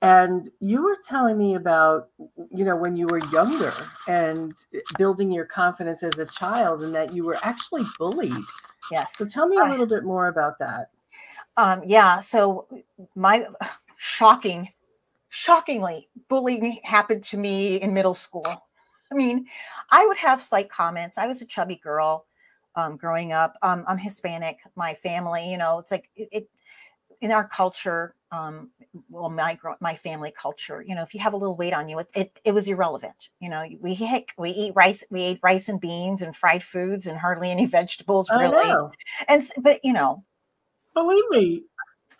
And 0.02 0.50
you 0.60 0.84
were 0.84 0.98
telling 1.04 1.38
me 1.38 1.56
about, 1.56 2.10
you 2.52 2.64
know, 2.64 2.76
when 2.76 2.96
you 2.96 3.08
were 3.08 3.22
younger 3.32 3.74
and 4.08 4.54
building 4.98 5.32
your 5.32 5.46
confidence 5.46 6.04
as 6.04 6.18
a 6.20 6.26
child 6.26 6.84
and 6.84 6.94
that 6.94 7.14
you 7.14 7.26
were 7.26 7.40
actually 7.42 7.84
bullied. 7.98 8.46
Yes. 8.92 9.18
So 9.18 9.26
tell 9.28 9.48
me 9.48 9.58
a 9.58 9.66
little 9.66 9.88
bit 9.88 10.04
more 10.04 10.28
about 10.28 10.60
that. 10.60 10.92
Um, 11.58 11.82
yeah. 11.86 12.20
So 12.20 12.68
my 13.16 13.48
shocking 13.98 14.70
shockingly, 15.30 16.10
bullying 16.30 16.80
happened 16.84 17.24
to 17.26 17.38
me 17.38 17.82
in 17.82 17.94
middle 17.94 18.14
school. 18.14 18.46
I 19.12 19.16
mean, 19.16 19.46
I 19.90 20.06
would 20.06 20.18
have 20.18 20.42
slight 20.42 20.70
comments. 20.70 21.18
I 21.18 21.28
was 21.28 21.42
a 21.42 21.46
chubby 21.46 21.78
girl 21.78 22.26
um, 22.76 22.98
growing 22.98 23.34
up. 23.34 23.58
Um, 23.62 23.84
I'm 23.88 23.98
Hispanic. 23.98 24.60
My 24.76 24.94
family, 24.94 25.50
you 25.50 25.58
know, 25.58 25.80
it's 25.80 25.92
like 25.92 26.10
it, 26.16 26.30
it 26.32 26.50
in 27.22 27.32
our 27.32 27.48
culture. 27.48 28.14
Um, 28.32 28.70
well, 29.10 29.30
my 29.30 29.58
my 29.80 29.96
family 29.96 30.34
culture, 30.38 30.84
you 30.86 30.94
know, 30.94 31.02
if 31.02 31.14
you 31.14 31.22
have 31.22 31.34
a 31.34 31.38
little 31.38 31.56
weight 31.56 31.74
on 31.74 31.88
you, 31.88 32.00
it, 32.00 32.10
it, 32.14 32.40
it 32.44 32.52
was 32.52 32.68
irrelevant. 32.68 33.30
You 33.40 33.50
know, 33.50 33.66
we 33.80 33.96
heck, 33.96 34.34
we 34.38 34.50
eat 34.52 34.74
rice, 34.76 35.04
we 35.10 35.22
ate 35.22 35.40
rice 35.42 35.70
and 35.70 35.80
beans 35.80 36.22
and 36.22 36.36
fried 36.36 36.64
foods 36.64 37.08
and 37.08 37.18
hardly 37.18 37.50
any 37.50 37.66
vegetables, 37.78 38.30
really. 38.30 38.70
And 39.28 39.44
but 39.60 39.80
you 39.84 39.94
know, 39.94 40.24
believe 40.94 41.24
me, 41.30 41.64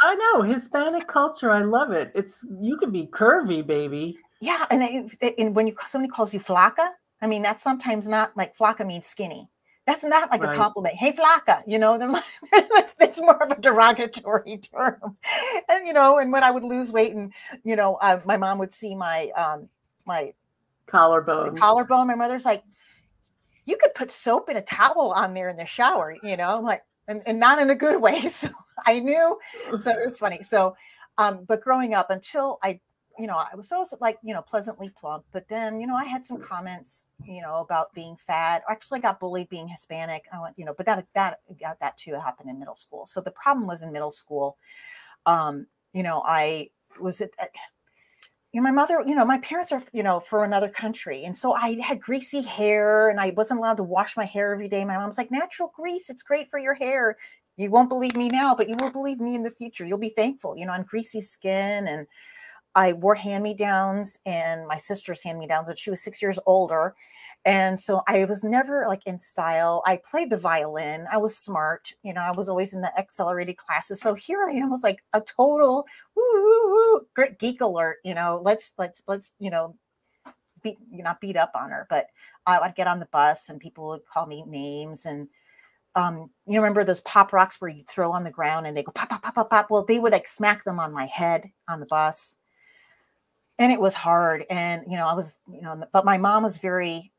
I 0.02 0.16
know 0.16 0.42
Hispanic 0.42 1.08
culture. 1.08 1.52
I 1.52 1.64
love 1.64 1.92
it. 1.92 2.12
It's 2.16 2.46
you 2.62 2.78
can 2.78 2.92
be 2.92 3.08
curvy, 3.08 3.66
baby. 3.66 4.18
Yeah, 4.40 4.66
and, 4.70 4.82
they, 5.20 5.34
and 5.38 5.56
when 5.56 5.68
you 5.68 5.76
somebody 5.88 6.12
calls 6.12 6.34
you 6.34 6.40
flaca, 6.40 6.90
I 7.22 7.28
mean 7.28 7.42
that's 7.42 7.64
sometimes 7.64 8.08
not 8.08 8.36
like 8.38 8.56
flaca 8.56 8.86
means 8.86 9.08
skinny. 9.08 9.50
That's 9.86 10.04
not 10.04 10.30
like 10.30 10.44
right. 10.44 10.54
a 10.54 10.58
compliment. 10.58 10.96
Hey, 10.96 11.14
flaca, 11.14 11.64
you 11.66 11.80
know, 11.80 11.98
it's 13.00 13.20
more 13.20 13.42
of 13.42 13.52
a 13.52 13.62
derogatory 13.62 14.58
term. 14.76 15.18
And 15.70 15.88
you 15.88 15.94
know, 15.94 16.20
and 16.20 16.32
when 16.32 16.44
I 16.44 16.52
would 16.52 16.64
lose 16.64 16.92
weight, 16.92 17.16
and 17.16 17.34
you 17.64 17.76
know, 17.76 17.96
uh, 17.96 18.20
my 18.26 18.38
mom 18.38 18.60
would 18.60 18.74
see 18.74 18.94
my 18.94 19.30
um 19.30 19.70
my 20.06 20.34
collarbone, 20.86 21.58
collarbone. 21.58 22.08
My 22.08 22.16
mother's 22.16 22.46
like, 22.46 22.64
you 23.66 23.78
could 23.78 23.94
put 23.94 24.12
soap 24.12 24.50
and 24.50 24.58
a 24.58 24.62
towel 24.62 25.14
on 25.16 25.34
there 25.34 25.50
in 25.50 25.58
the 25.58 25.66
shower, 25.66 26.16
you 26.24 26.38
know, 26.38 26.58
I'm 26.58 26.64
like, 26.64 26.84
and, 27.08 27.22
and 27.26 27.40
not 27.40 27.60
in 27.60 27.70
a 27.70 27.76
good 27.76 28.02
way. 28.02 28.22
So 28.30 28.50
I 28.86 29.00
knew. 29.00 29.38
So 29.80 29.92
it 29.92 30.06
was 30.06 30.18
funny. 30.18 30.44
So, 30.44 30.76
um, 31.18 31.46
but 31.48 31.62
growing 31.62 31.94
up 31.94 32.10
until 32.10 32.60
I, 32.64 32.80
you 33.18 33.26
know, 33.26 33.38
I 33.38 33.56
was 33.56 33.72
always 33.72 33.94
like, 34.00 34.20
you 34.24 34.34
know, 34.34 34.44
pleasantly 34.44 34.90
plump, 34.90 35.26
but 35.32 35.48
then, 35.48 35.82
you 35.82 35.88
know, 35.88 35.96
I 35.96 36.04
had 36.04 36.24
some 36.24 36.40
comments, 36.40 37.08
you 37.26 37.42
know, 37.42 37.60
about 37.60 37.92
being 37.94 38.16
fat. 38.16 38.62
Actually, 38.70 38.70
I 38.70 38.72
actually 38.74 39.00
got 39.00 39.20
bullied 39.20 39.50
being 39.50 39.68
Hispanic. 39.68 40.26
I 40.32 40.40
went, 40.40 40.58
you 40.58 40.66
know, 40.66 40.76
but 40.78 40.86
that, 40.86 41.08
that, 41.16 41.40
got 41.60 41.80
that 41.80 41.98
too 41.98 42.14
happened 42.14 42.50
in 42.50 42.60
middle 42.60 42.76
school. 42.76 43.08
So 43.08 43.20
the 43.20 43.32
problem 43.32 43.66
was 43.66 43.82
in 43.82 43.92
middle 43.92 44.12
school. 44.12 44.58
Um, 45.26 45.66
you 45.94 46.04
know, 46.04 46.22
I 46.24 46.70
was 47.00 47.22
it, 47.22 47.32
you 48.54 48.62
know, 48.62 48.64
my 48.64 48.72
mother, 48.72 49.04
you 49.06 49.16
know, 49.16 49.26
my 49.26 49.40
parents 49.40 49.72
are, 49.72 49.84
you 49.92 50.04
know, 50.04 50.20
for 50.20 50.44
another 50.44 50.70
country. 50.70 51.26
And 51.26 51.38
so 51.38 51.54
I 51.54 51.80
had 51.82 52.00
greasy 52.00 52.42
hair 52.42 53.10
and 53.10 53.20
I 53.20 53.32
wasn't 53.32 53.60
allowed 53.60 53.78
to 53.78 53.84
wash 53.84 54.16
my 54.16 54.26
hair 54.26 54.54
every 54.54 54.70
day. 54.70 54.86
My 54.86 54.98
mom's 54.98 55.18
like, 55.18 55.32
natural 55.32 55.72
grease, 55.76 56.10
it's 56.10 56.24
great 56.24 56.50
for 56.50 56.58
your 56.58 56.74
hair 56.74 57.18
you 57.58 57.72
won't 57.72 57.90
believe 57.90 58.16
me 58.16 58.30
now, 58.30 58.54
but 58.56 58.70
you 58.70 58.76
will 58.80 58.92
believe 58.92 59.20
me 59.20 59.36
in 59.36 59.44
the 59.44 59.52
future. 59.52 59.84
You'll 59.84 59.98
be 59.98 60.10
thankful. 60.10 60.56
You 60.56 60.68
know, 60.68 60.74
I'm 60.74 60.84
greasy 60.84 61.22
skin 61.22 61.88
and 61.88 62.08
I 62.76 62.94
wore 62.94 63.16
hand 63.16 63.44
me 63.44 63.56
downs 63.56 64.20
and 64.28 64.68
my 64.68 64.78
sister's 64.78 65.24
hand 65.24 65.40
me 65.40 65.48
downs, 65.48 65.68
and 65.68 65.78
she 65.78 65.90
was 65.90 66.00
six 66.00 66.22
years 66.22 66.38
older. 66.46 66.94
And 67.44 67.80
so 67.80 68.04
I 68.08 68.26
was 68.26 68.44
never 68.44 68.86
like 68.88 69.08
in 69.08 69.18
style. 69.18 69.82
I 69.86 69.98
played 69.98 70.30
the 70.30 70.38
violin. 70.38 71.08
I 71.12 71.18
was 71.18 71.36
smart. 71.36 71.94
You 72.04 72.14
know, 72.14 72.22
I 72.22 72.32
was 72.32 72.48
always 72.50 72.74
in 72.74 72.82
the 72.82 72.96
accelerated 73.00 73.58
classes. 73.58 74.02
So 74.02 74.14
here 74.14 74.46
I 74.48 74.52
am 74.52 74.70
was 74.70 74.84
like 74.84 75.04
a 75.14 75.22
total 75.22 75.88
woo, 76.16 76.24
woo, 76.24 77.06
woo, 77.16 77.28
geek 77.40 77.62
alert. 77.62 77.98
You 78.04 78.14
know, 78.14 78.42
let's, 78.44 78.74
let's, 78.78 79.02
let's, 79.08 79.34
you 79.40 79.50
know, 79.50 79.76
beat, 80.62 80.78
not 80.92 81.22
beat 81.22 81.38
up 81.38 81.54
on 81.56 81.72
her, 81.72 81.88
but 81.90 82.08
I 82.46 82.60
would 82.60 82.76
get 82.76 82.88
on 82.88 83.00
the 83.00 83.08
bus 83.08 83.50
and 83.50 83.60
people 83.60 83.88
would 83.88 84.06
call 84.06 84.28
me 84.28 84.44
names 84.46 85.06
and, 85.06 85.30
um, 85.98 86.30
you 86.46 86.60
remember 86.60 86.84
those 86.84 87.02
pop 87.02 87.34
rocks 87.34 87.60
where 87.60 87.72
you 87.72 87.84
throw 87.90 88.12
on 88.12 88.24
the 88.24 88.30
ground 88.30 88.68
and 88.68 88.78
they 88.78 88.84
go 88.84 88.92
pop, 88.92 89.10
pop, 89.10 89.24
pop, 89.24 89.34
pop, 89.34 89.50
pop. 89.50 89.72
Well, 89.72 89.84
they 89.84 89.98
would 89.98 90.12
like 90.12 90.28
smack 90.28 90.64
them 90.64 90.80
on 90.80 90.94
my 90.94 91.08
head 91.08 91.50
on 91.68 91.80
the 91.80 91.88
bus. 91.88 92.38
And 93.58 93.72
it 93.72 93.82
was 93.82 93.96
hard. 93.96 94.46
And, 94.52 94.84
you 94.88 94.96
know, 94.96 95.08
I 95.08 95.16
was, 95.16 95.36
you 95.52 95.64
know, 95.64 95.84
but 95.92 96.06
my 96.06 96.20
mom 96.20 96.44
was 96.44 96.60
very, 96.60 97.12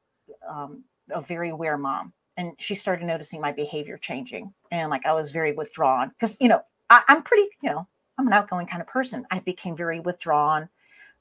um, 0.48 0.84
a 1.10 1.20
very 1.20 1.48
aware 1.48 1.76
mom. 1.76 2.12
And 2.36 2.52
she 2.58 2.76
started 2.76 3.04
noticing 3.04 3.40
my 3.40 3.50
behavior 3.50 3.98
changing. 3.98 4.54
And 4.70 4.90
like 4.90 5.04
I 5.04 5.12
was 5.12 5.32
very 5.32 5.52
withdrawn 5.52 6.10
because, 6.10 6.36
you 6.40 6.48
know, 6.48 6.60
I, 6.88 7.02
I'm 7.08 7.24
pretty, 7.24 7.48
you 7.60 7.70
know, 7.70 7.88
I'm 8.16 8.28
an 8.28 8.32
outgoing 8.32 8.68
kind 8.68 8.80
of 8.80 8.86
person. 8.86 9.26
I 9.32 9.40
became 9.40 9.76
very 9.76 9.98
withdrawn, 9.98 10.68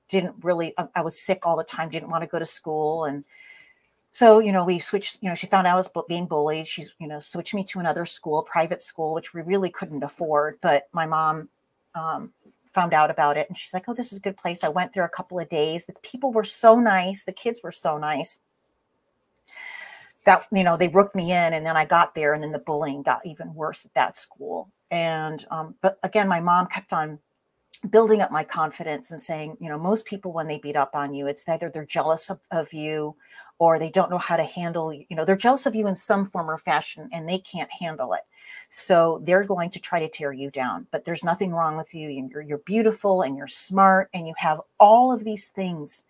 didn't 0.09 0.35
really, 0.43 0.75
I, 0.77 0.87
I 0.97 1.01
was 1.01 1.19
sick 1.19 1.39
all 1.47 1.57
the 1.57 1.63
time, 1.63 1.89
didn't 1.89 2.11
want 2.11 2.21
to 2.21 2.29
go 2.29 2.37
to 2.37 2.45
school. 2.45 3.05
And, 3.05 3.23
so 4.17 4.39
you 4.39 4.51
know 4.51 4.65
we 4.65 4.79
switched 4.79 5.19
you 5.21 5.29
know 5.29 5.35
she 5.35 5.45
found 5.45 5.67
out 5.67 5.73
i 5.73 5.75
was 5.75 5.91
being 6.09 6.25
bullied. 6.25 6.67
She 6.67 6.87
you 6.97 7.07
know 7.07 7.19
switched 7.19 7.53
me 7.53 7.63
to 7.65 7.79
another 7.79 8.03
school 8.03 8.41
private 8.41 8.81
school 8.81 9.13
which 9.13 9.31
we 9.31 9.43
really 9.43 9.69
couldn't 9.69 10.01
afford 10.01 10.57
but 10.59 10.87
my 10.91 11.05
mom 11.05 11.49
um, 11.93 12.33
found 12.73 12.95
out 12.95 13.11
about 13.11 13.37
it 13.37 13.47
and 13.47 13.55
she's 13.55 13.75
like 13.75 13.83
oh 13.87 13.93
this 13.93 14.11
is 14.11 14.17
a 14.17 14.21
good 14.21 14.35
place. 14.35 14.63
I 14.63 14.69
went 14.69 14.93
there 14.93 15.05
a 15.05 15.17
couple 15.17 15.39
of 15.39 15.49
days. 15.49 15.85
The 15.85 15.93
people 16.01 16.33
were 16.33 16.43
so 16.43 16.79
nice. 16.79 17.25
The 17.25 17.31
kids 17.31 17.61
were 17.63 17.71
so 17.71 17.99
nice. 17.99 18.39
That 20.25 20.47
you 20.51 20.63
know 20.63 20.77
they 20.77 20.87
rooked 20.87 21.15
me 21.15 21.31
in 21.31 21.53
and 21.53 21.63
then 21.63 21.77
i 21.77 21.85
got 21.85 22.15
there 22.15 22.33
and 22.33 22.41
then 22.41 22.51
the 22.51 22.67
bullying 22.69 23.03
got 23.03 23.23
even 23.23 23.53
worse 23.53 23.85
at 23.85 23.93
that 23.93 24.17
school. 24.17 24.71
And 24.89 25.45
um, 25.51 25.75
but 25.83 25.99
again 26.01 26.27
my 26.27 26.39
mom 26.39 26.65
kept 26.65 26.91
on 26.91 27.19
building 27.91 28.21
up 28.21 28.31
my 28.31 28.43
confidence 28.43 29.11
and 29.11 29.21
saying 29.21 29.57
you 29.61 29.69
know 29.69 29.77
most 29.77 30.07
people 30.07 30.33
when 30.33 30.47
they 30.47 30.57
beat 30.57 30.75
up 30.75 30.95
on 30.95 31.13
you 31.13 31.27
it's 31.27 31.47
either 31.47 31.69
they're 31.69 31.85
jealous 31.85 32.31
of, 32.31 32.39
of 32.49 32.73
you 32.73 33.15
or 33.59 33.79
they 33.79 33.89
don't 33.89 34.11
know 34.11 34.17
how 34.17 34.35
to 34.35 34.43
handle 34.43 34.93
you 34.93 35.05
know 35.11 35.25
they're 35.25 35.35
jealous 35.35 35.65
of 35.65 35.75
you 35.75 35.87
in 35.87 35.95
some 35.95 36.25
form 36.25 36.49
or 36.49 36.57
fashion 36.57 37.09
and 37.11 37.27
they 37.27 37.39
can't 37.39 37.71
handle 37.71 38.13
it. 38.13 38.21
So 38.69 39.21
they're 39.23 39.43
going 39.43 39.69
to 39.71 39.79
try 39.79 39.99
to 39.99 40.09
tear 40.09 40.33
you 40.33 40.51
down 40.51 40.87
but 40.91 41.05
there's 41.05 41.23
nothing 41.23 41.51
wrong 41.51 41.77
with 41.77 41.93
you 41.93 42.09
you're, 42.09 42.41
you're 42.41 42.57
beautiful 42.59 43.21
and 43.21 43.37
you're 43.37 43.47
smart 43.47 44.09
and 44.13 44.27
you 44.27 44.33
have 44.37 44.61
all 44.79 45.11
of 45.11 45.23
these 45.23 45.49
things 45.49 46.05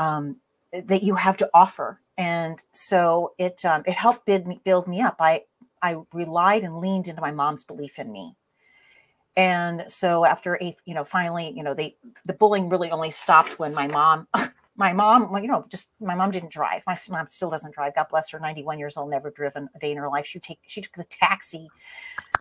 um, 0.00 0.36
that 0.72 1.02
you 1.02 1.14
have 1.14 1.36
to 1.36 1.50
offer. 1.54 2.00
And 2.18 2.62
so 2.72 3.34
it 3.38 3.64
um, 3.64 3.82
it 3.86 3.92
helped 3.92 4.26
build 4.26 4.46
me, 4.46 4.60
build 4.64 4.88
me 4.88 5.00
up. 5.00 5.16
I 5.20 5.42
i 5.82 5.96
relied 6.12 6.62
and 6.62 6.78
leaned 6.78 7.08
into 7.08 7.20
my 7.20 7.30
mom's 7.30 7.64
belief 7.64 7.98
in 7.98 8.10
me. 8.10 8.36
And 9.36 9.84
so 9.86 10.24
after 10.24 10.58
eighth 10.60 10.82
you 10.84 10.94
know 10.94 11.04
finally 11.04 11.52
you 11.54 11.62
know 11.62 11.74
they 11.74 11.96
the 12.26 12.34
bullying 12.34 12.68
really 12.68 12.90
only 12.90 13.10
stopped 13.10 13.58
when 13.58 13.72
my 13.72 13.86
mom 13.86 14.26
my 14.80 14.94
mom, 14.94 15.36
you 15.42 15.46
know, 15.46 15.66
just 15.68 15.90
my 16.00 16.14
mom 16.14 16.30
didn't 16.30 16.50
drive. 16.50 16.82
My 16.86 16.96
mom 17.10 17.26
still 17.28 17.50
doesn't 17.50 17.74
drive. 17.74 17.94
God 17.94 18.06
bless 18.08 18.30
her, 18.30 18.40
91 18.40 18.78
years 18.78 18.96
old, 18.96 19.10
never 19.10 19.30
driven 19.30 19.68
a 19.74 19.78
day 19.78 19.90
in 19.90 19.98
her 19.98 20.08
life. 20.08 20.24
She 20.24 20.40
take 20.40 20.58
she 20.66 20.80
took 20.80 20.94
the 20.94 21.04
taxi 21.04 21.68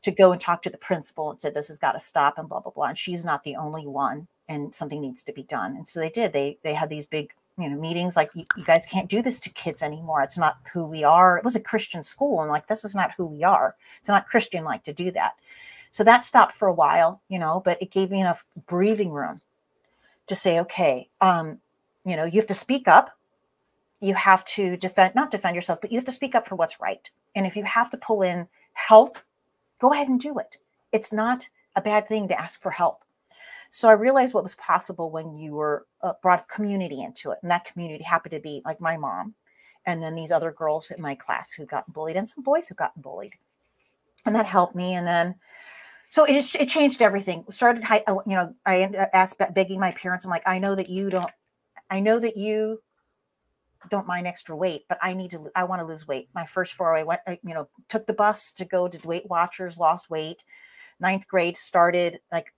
to 0.01 0.09
go 0.09 0.31
and 0.31 0.39
talk 0.39 0.61
to 0.61 0.69
the 0.69 0.77
principal 0.77 1.29
and 1.29 1.37
said 1.37 1.53
this 1.53 1.67
has 1.67 1.79
got 1.79 1.91
to 1.91 1.99
stop 1.99 2.37
and 2.37 2.47
blah 2.47 2.61
blah 2.61 2.71
blah. 2.71 2.85
And 2.85 2.97
she's 2.97 3.25
not 3.25 3.43
the 3.43 3.57
only 3.57 3.85
one, 3.85 4.25
and 4.47 4.73
something 4.73 5.01
needs 5.01 5.21
to 5.23 5.33
be 5.33 5.43
done. 5.43 5.75
And 5.75 5.87
so 5.87 5.99
they 5.99 6.09
did. 6.09 6.31
They 6.31 6.57
they 6.63 6.73
had 6.73 6.89
these 6.89 7.05
big 7.05 7.33
you 7.57 7.69
know 7.69 7.77
meetings 7.77 8.15
like 8.15 8.31
you, 8.33 8.45
you 8.55 8.63
guys 8.63 8.85
can't 8.85 9.09
do 9.09 9.21
this 9.21 9.41
to 9.41 9.49
kids 9.49 9.83
anymore. 9.83 10.21
It's 10.21 10.37
not 10.37 10.59
who 10.71 10.85
we 10.85 11.03
are. 11.03 11.37
It 11.37 11.43
was 11.43 11.57
a 11.57 11.59
Christian 11.59 12.03
school, 12.03 12.41
and 12.41 12.49
like 12.49 12.67
this 12.67 12.85
is 12.85 12.95
not 12.95 13.11
who 13.17 13.25
we 13.25 13.43
are. 13.43 13.75
It's 13.99 14.07
not 14.07 14.27
Christian 14.27 14.63
like 14.63 14.85
to 14.85 14.93
do 14.93 15.11
that. 15.11 15.33
So 15.91 16.05
that 16.05 16.23
stopped 16.23 16.55
for 16.55 16.69
a 16.69 16.73
while, 16.73 17.21
you 17.27 17.37
know, 17.37 17.61
but 17.65 17.81
it 17.81 17.91
gave 17.91 18.11
me 18.11 18.21
enough 18.21 18.45
breathing 18.65 19.11
room 19.11 19.41
to 20.27 20.35
say, 20.35 20.59
okay, 20.61 21.09
um, 21.19 21.59
you 22.09 22.15
know 22.15 22.25
you 22.25 22.39
have 22.39 22.47
to 22.47 22.53
speak 22.53 22.87
up 22.87 23.17
you 24.01 24.13
have 24.13 24.43
to 24.45 24.77
defend 24.77 25.13
not 25.15 25.31
defend 25.31 25.55
yourself 25.55 25.79
but 25.81 25.91
you 25.91 25.97
have 25.97 26.05
to 26.05 26.11
speak 26.11 26.35
up 26.35 26.47
for 26.47 26.55
what's 26.55 26.79
right 26.79 27.09
and 27.35 27.45
if 27.45 27.55
you 27.55 27.63
have 27.63 27.89
to 27.89 27.97
pull 27.97 28.21
in 28.21 28.47
help 28.73 29.19
go 29.79 29.91
ahead 29.93 30.07
and 30.07 30.19
do 30.19 30.37
it 30.39 30.57
it's 30.91 31.13
not 31.13 31.47
a 31.75 31.81
bad 31.81 32.07
thing 32.07 32.27
to 32.27 32.39
ask 32.39 32.61
for 32.61 32.71
help 32.71 33.03
So 33.69 33.87
I 33.87 33.93
realized 33.93 34.33
what 34.33 34.43
was 34.43 34.55
possible 34.55 35.11
when 35.11 35.37
you 35.37 35.53
were 35.53 35.85
uh, 36.01 36.13
brought 36.21 36.47
community 36.49 37.01
into 37.03 37.31
it. 37.31 37.39
And 37.41 37.51
that 37.51 37.65
community 37.65 38.03
happened 38.03 38.31
to 38.31 38.39
be 38.39 38.61
like 38.65 38.81
my 38.81 38.97
mom 38.97 39.35
and 39.85 40.01
then 40.01 40.15
these 40.15 40.31
other 40.31 40.51
girls 40.51 40.91
in 40.91 41.01
my 41.01 41.15
class 41.15 41.51
who 41.51 41.65
got 41.65 41.91
bullied 41.93 42.15
and 42.15 42.27
some 42.27 42.43
boys 42.43 42.67
who 42.67 42.75
got 42.75 42.99
bullied. 43.01 43.33
And 44.25 44.35
that 44.35 44.45
helped 44.45 44.75
me. 44.75 44.95
And 44.95 45.05
then, 45.07 45.35
so 46.09 46.25
it, 46.25 46.55
it 46.55 46.67
changed 46.67 47.01
everything. 47.01 47.45
Started, 47.49 47.83
uh, 47.89 48.15
you 48.25 48.35
know, 48.35 48.53
I 48.65 48.89
asked, 49.13 49.37
begging 49.53 49.79
my 49.79 49.91
parents, 49.91 50.25
I'm 50.25 50.31
like, 50.31 50.47
I 50.47 50.59
know 50.59 50.75
that 50.75 50.89
you 50.89 51.09
don't, 51.09 51.31
I 51.89 51.99
know 51.99 52.19
that 52.19 52.37
you 52.37 52.81
don't 53.89 54.07
mind 54.07 54.27
extra 54.27 54.55
weight, 54.55 54.85
but 54.89 54.97
I 55.01 55.13
need 55.13 55.31
to, 55.31 55.49
I 55.55 55.63
want 55.63 55.81
to 55.81 55.85
lose 55.85 56.07
weight. 56.07 56.29
My 56.35 56.45
first 56.45 56.73
four, 56.73 56.95
I 56.95 57.03
went, 57.03 57.21
I, 57.27 57.39
you 57.43 57.53
know, 57.53 57.69
took 57.87 58.05
the 58.05 58.13
bus 58.13 58.51
to 58.53 58.65
go 58.65 58.87
to 58.87 59.07
Weight 59.07 59.29
Watchers, 59.29 59.77
lost 59.77 60.09
weight. 60.09 60.43
Ninth 60.99 61.27
grade 61.27 61.57
started 61.57 62.19
like 62.31 62.53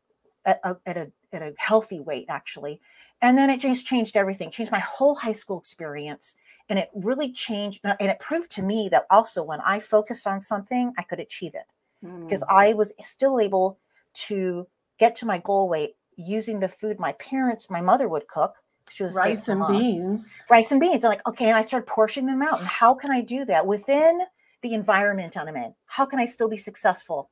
at 0.45 0.59
a, 0.63 0.77
at 0.85 0.97
a, 0.97 1.11
at 1.31 1.41
a 1.41 1.53
healthy 1.57 2.01
weight 2.01 2.25
actually. 2.27 2.81
And 3.21 3.37
then 3.37 3.51
it 3.51 3.59
just 3.59 3.85
changed 3.85 4.17
everything, 4.17 4.49
changed 4.49 4.71
my 4.71 4.79
whole 4.79 5.13
high 5.13 5.31
school 5.31 5.59
experience. 5.59 6.35
And 6.69 6.79
it 6.79 6.89
really 6.95 7.31
changed. 7.31 7.81
And 7.83 7.95
it 8.09 8.19
proved 8.19 8.49
to 8.51 8.63
me 8.63 8.89
that 8.91 9.05
also 9.11 9.43
when 9.43 9.61
I 9.61 9.79
focused 9.79 10.25
on 10.25 10.41
something, 10.41 10.91
I 10.97 11.03
could 11.03 11.19
achieve 11.19 11.53
it 11.53 11.67
mm. 12.03 12.27
because 12.27 12.43
I 12.49 12.73
was 12.73 12.93
still 13.03 13.39
able 13.39 13.77
to 14.13 14.67
get 14.97 15.15
to 15.17 15.25
my 15.25 15.37
goal 15.37 15.69
weight 15.69 15.95
using 16.15 16.59
the 16.59 16.67
food 16.67 16.99
my 16.99 17.13
parents, 17.13 17.69
my 17.69 17.81
mother 17.81 18.09
would 18.09 18.27
cook 18.27 18.55
rice 18.99 19.47
and 19.47 19.59
mom. 19.59 19.71
beans. 19.71 20.41
Rice 20.49 20.71
and 20.71 20.79
beans. 20.79 21.03
I'm 21.03 21.09
like, 21.09 21.27
okay, 21.27 21.47
and 21.47 21.57
I 21.57 21.63
started 21.63 21.87
portioning 21.87 22.27
them 22.27 22.41
out. 22.41 22.59
And 22.59 22.67
how 22.67 22.93
can 22.93 23.11
I 23.11 23.21
do 23.21 23.45
that 23.45 23.65
within 23.65 24.21
the 24.61 24.73
environment 24.73 25.37
I'm 25.37 25.55
in? 25.55 25.73
How 25.85 26.05
can 26.05 26.19
I 26.19 26.25
still 26.25 26.49
be 26.49 26.57
successful 26.57 27.29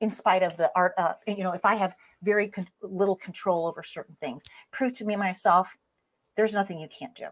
in 0.00 0.10
spite 0.10 0.42
of 0.42 0.56
the 0.56 0.70
art? 0.74 0.94
Uh, 0.96 1.14
you 1.26 1.42
know, 1.42 1.52
if 1.52 1.64
I 1.64 1.74
have 1.76 1.94
very 2.22 2.48
con- 2.48 2.68
little 2.82 3.16
control 3.16 3.66
over 3.66 3.82
certain 3.82 4.16
things, 4.20 4.44
prove 4.72 4.94
to 4.94 5.04
me 5.04 5.16
myself, 5.16 5.76
there's 6.36 6.54
nothing 6.54 6.78
you 6.78 6.88
can't 6.88 7.14
do. 7.14 7.26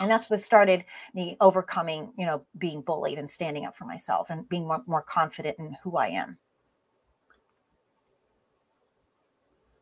And 0.00 0.10
that's 0.10 0.30
what 0.30 0.40
started 0.40 0.84
me 1.14 1.36
overcoming, 1.40 2.12
you 2.16 2.26
know, 2.26 2.44
being 2.58 2.82
bullied 2.82 3.18
and 3.18 3.30
standing 3.30 3.64
up 3.64 3.76
for 3.76 3.84
myself 3.84 4.30
and 4.30 4.48
being 4.48 4.66
more, 4.66 4.82
more 4.86 5.02
confident 5.02 5.58
in 5.58 5.76
who 5.82 5.96
I 5.96 6.08
am. 6.08 6.38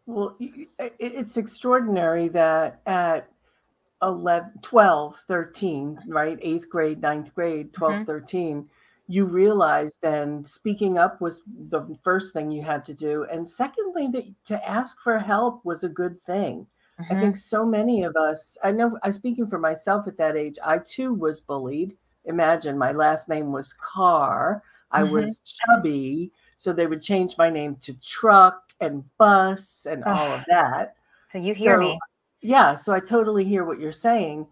Well, 0.06 0.36
it's 0.78 1.36
extraordinary 1.36 2.28
that 2.28 2.80
at 2.86 3.28
11, 4.02 4.52
12, 4.62 5.16
13, 5.16 5.98
right? 6.06 6.38
Eighth 6.42 6.68
grade, 6.68 7.02
ninth 7.02 7.34
grade, 7.34 7.72
12, 7.72 7.92
mm-hmm. 7.92 8.04
13, 8.04 8.68
you 9.08 9.24
realized 9.24 9.98
then 10.02 10.44
speaking 10.44 10.98
up 10.98 11.20
was 11.20 11.42
the 11.70 11.96
first 12.02 12.32
thing 12.32 12.50
you 12.50 12.62
had 12.62 12.84
to 12.84 12.94
do. 12.94 13.26
And 13.30 13.48
secondly, 13.48 14.08
that 14.12 14.24
to 14.46 14.68
ask 14.68 15.00
for 15.00 15.18
help 15.18 15.64
was 15.64 15.84
a 15.84 15.88
good 15.88 16.22
thing. 16.24 16.66
Mm-hmm. 17.00 17.14
I 17.14 17.20
think 17.20 17.36
so 17.36 17.64
many 17.64 18.04
of 18.04 18.16
us, 18.16 18.56
I 18.62 18.72
know 18.72 18.98
I'm 19.02 19.12
speaking 19.12 19.46
for 19.46 19.58
myself 19.58 20.06
at 20.06 20.16
that 20.18 20.36
age, 20.36 20.56
I 20.64 20.78
too 20.78 21.14
was 21.14 21.40
bullied. 21.40 21.96
Imagine 22.24 22.78
my 22.78 22.92
last 22.92 23.28
name 23.28 23.52
was 23.52 23.72
Carr. 23.72 24.62
I 24.90 25.02
mm-hmm. 25.02 25.14
was 25.14 25.40
chubby. 25.44 26.32
So 26.58 26.72
they 26.72 26.86
would 26.86 27.02
change 27.02 27.36
my 27.38 27.50
name 27.50 27.76
to 27.82 27.94
Truck 28.00 28.65
and 28.80 29.04
bus 29.18 29.86
and 29.88 30.04
all 30.04 30.32
of 30.32 30.44
that. 30.48 30.94
So 31.30 31.38
you 31.38 31.54
hear 31.54 31.76
so, 31.76 31.80
me. 31.80 31.98
Yeah, 32.40 32.74
so 32.74 32.92
I 32.92 33.00
totally 33.00 33.44
hear 33.44 33.64
what 33.64 33.80
you're 33.80 33.92
saying. 33.92 34.46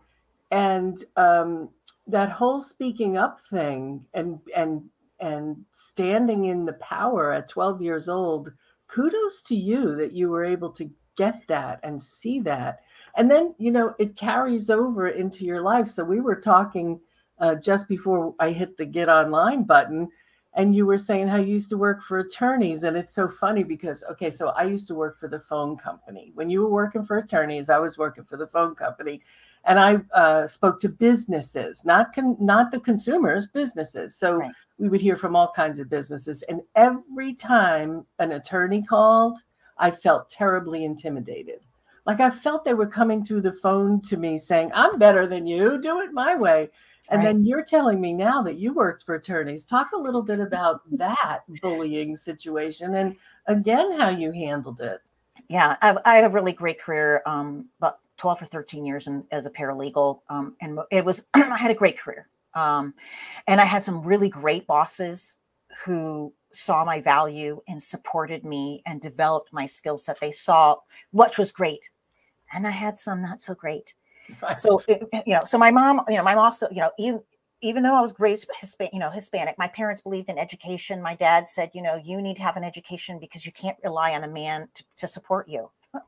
And 0.51 1.05
um, 1.17 1.69
that 2.07 2.31
whole 2.31 2.61
speaking 2.61 3.17
up 3.17 3.41
thing 3.51 4.05
and 4.15 4.39
and 4.55 4.83
and 5.21 5.65
standing 5.73 6.47
in 6.47 6.65
the 6.65 6.75
power 6.75 7.33
at 7.33 7.49
12 7.49 7.81
years 7.81 8.09
old, 8.09 8.53
kudos 8.89 9.43
to 9.45 9.55
you 9.55 9.95
that 9.97 10.13
you 10.13 10.29
were 10.29 10.45
able 10.45 10.71
to 10.71 10.91
get 11.17 11.43
that 11.49 11.81
and 11.83 12.03
see 12.03 12.41
that. 12.41 12.81
And 13.17 13.31
then, 13.31 13.55
you 13.59 13.71
know, 13.71 13.95
it 13.99 14.17
carries 14.17 14.71
over 14.71 15.09
into 15.09 15.45
your 15.45 15.63
life. 15.63 15.89
So 15.89 16.05
we 16.05 16.21
were 16.21 16.41
talking 16.41 17.01
uh, 17.39 17.55
just 17.55 17.89
before 17.89 18.35
I 18.39 18.51
hit 18.51 18.77
the 18.77 18.85
get 18.85 19.09
online 19.09 19.65
button 19.65 20.09
and 20.57 20.75
you 20.75 20.87
were 20.87 20.99
saying 20.99 21.27
how 21.27 21.37
you 21.37 21.53
used 21.53 21.69
to 21.69 21.77
work 21.77 22.03
for 22.03 22.21
attorneys 22.21 22.85
and 22.85 22.97
it's 22.97 23.13
so 23.13 23.27
funny 23.27 23.65
because 23.65 24.05
okay 24.11 24.31
so 24.31 24.49
i 24.51 24.63
used 24.63 24.87
to 24.87 24.95
work 24.95 25.19
for 25.19 25.29
the 25.29 25.41
phone 25.41 25.77
company. 25.77 26.33
When 26.35 26.49
you 26.49 26.61
were 26.61 26.71
working 26.71 27.05
for 27.05 27.19
attorneys 27.19 27.69
i 27.69 27.79
was 27.79 27.99
working 27.99 28.25
for 28.25 28.37
the 28.37 28.47
phone 28.47 28.75
company. 28.75 29.21
And 29.67 29.79
i 29.79 29.97
uh, 30.15 30.47
spoke 30.47 30.81
to 30.81 30.89
businesses 30.89 31.85
not 31.85 32.15
con- 32.15 32.37
not 32.41 32.71
the 32.71 32.81
consumers 32.81 33.47
businesses. 33.49 34.17
So 34.17 34.37
right. 34.37 34.53
we 34.79 34.89
would 34.89 35.01
hear 35.01 35.17
from 35.17 35.35
all 35.37 35.53
kinds 35.55 35.79
of 35.79 35.89
businesses. 35.91 36.43
And 36.45 36.61
every 36.77 37.35
time 37.35 38.07
an 38.19 38.33
attorney 38.33 38.83
called 38.83 39.39
i 39.79 39.91
felt 39.91 40.31
terribly 40.31 40.85
intimidated. 40.85 41.61
Like 42.07 42.21
i 42.21 42.31
felt 42.31 42.65
they 42.65 42.75
were 42.75 42.87
coming 42.87 43.25
through 43.25 43.43
the 43.43 43.55
phone 43.55 44.01
to 44.03 44.17
me 44.17 44.39
saying 44.39 44.71
i'm 44.75 44.99
better 44.99 45.27
than 45.27 45.47
you. 45.47 45.81
Do 45.81 46.01
it 46.01 46.13
my 46.13 46.37
way 46.37 46.71
and 47.11 47.19
right. 47.19 47.25
then 47.27 47.45
you're 47.45 47.65
telling 47.65 48.01
me 48.01 48.13
now 48.13 48.43
that 48.43 48.57
you 48.57 48.73
worked 48.73 49.05
for 49.05 49.15
attorneys. 49.15 49.65
Talk 49.65 49.91
a 49.93 49.99
little 49.99 50.23
bit 50.23 50.41
about 50.41 50.81
that 50.93 51.41
bullying 51.61 52.17
situation 52.17 52.95
and 52.95 53.17
again 53.47 53.99
how 53.99 54.09
you 54.09 54.33
handled 54.33 54.81
it. 54.81 55.01
Yeah, 55.49 55.77
I, 55.83 55.97
I 56.05 56.15
had 56.17 56.25
a 56.25 56.31
really 56.31 56.53
great 56.53 56.81
career, 56.81 57.23
um, 57.27 57.67
about 57.79 57.99
12 58.17 58.43
or 58.43 58.47
13 58.47 58.87
years 58.87 59.07
in, 59.07 59.25
as 59.31 59.47
a 59.47 59.51
paralegal. 59.51 60.21
Um, 60.31 60.57
and 60.61 60.79
it 60.91 61.05
was, 61.05 61.27
I 61.35 61.57
had 61.57 61.71
a 61.71 61.75
great 61.75 61.99
career. 61.99 62.29
Um, 62.55 62.95
and 63.47 63.61
I 63.61 63.65
had 63.65 63.85
some 63.85 64.03
really 64.03 64.29
great 64.29 64.67
bosses 64.67 65.37
who 65.85 66.33
saw 66.53 66.85
my 66.85 67.01
value 67.01 67.61
and 67.67 67.83
supported 67.83 68.45
me 68.45 68.83
and 68.87 69.01
developed 69.01 69.53
my 69.53 69.67
skill 69.67 69.99
set. 69.99 70.21
They 70.21 70.31
saw 70.31 70.77
what 71.11 71.37
was 71.37 71.51
great. 71.51 71.81
And 72.53 72.67
I 72.67 72.71
had 72.71 72.97
some 72.97 73.21
not 73.21 73.43
so 73.43 73.55
great. 73.55 73.95
So 74.57 74.81
you 74.89 75.35
know, 75.35 75.41
so 75.45 75.59
my 75.59 75.71
mom, 75.71 76.03
you 76.09 76.17
know, 76.17 76.23
my 76.23 76.35
mom 76.35 76.47
also, 76.47 76.69
you 76.71 76.81
know, 76.81 76.91
even 76.99 77.21
even 77.61 77.83
though 77.83 77.97
I 77.97 78.01
was 78.01 78.15
raised 78.19 78.47
you 78.93 78.99
know, 78.99 79.11
Hispanic, 79.11 79.57
my 79.59 79.69
parents 79.69 80.03
believed 80.03 80.29
in 80.29 80.39
education. 80.39 81.01
My 81.01 81.15
dad 81.15 81.49
said, 81.49 81.71
you 81.73 81.81
know, 81.81 81.97
you 81.97 82.21
need 82.21 82.37
to 82.37 82.43
have 82.43 82.59
an 82.59 82.65
education 82.65 83.19
because 83.19 83.47
you 83.47 83.53
can't 83.53 83.79
rely 83.83 84.13
on 84.13 84.23
a 84.23 84.29
man 84.29 84.69
to, 84.75 84.85
to 84.99 85.09
support 85.09 85.49
you. 85.49 85.71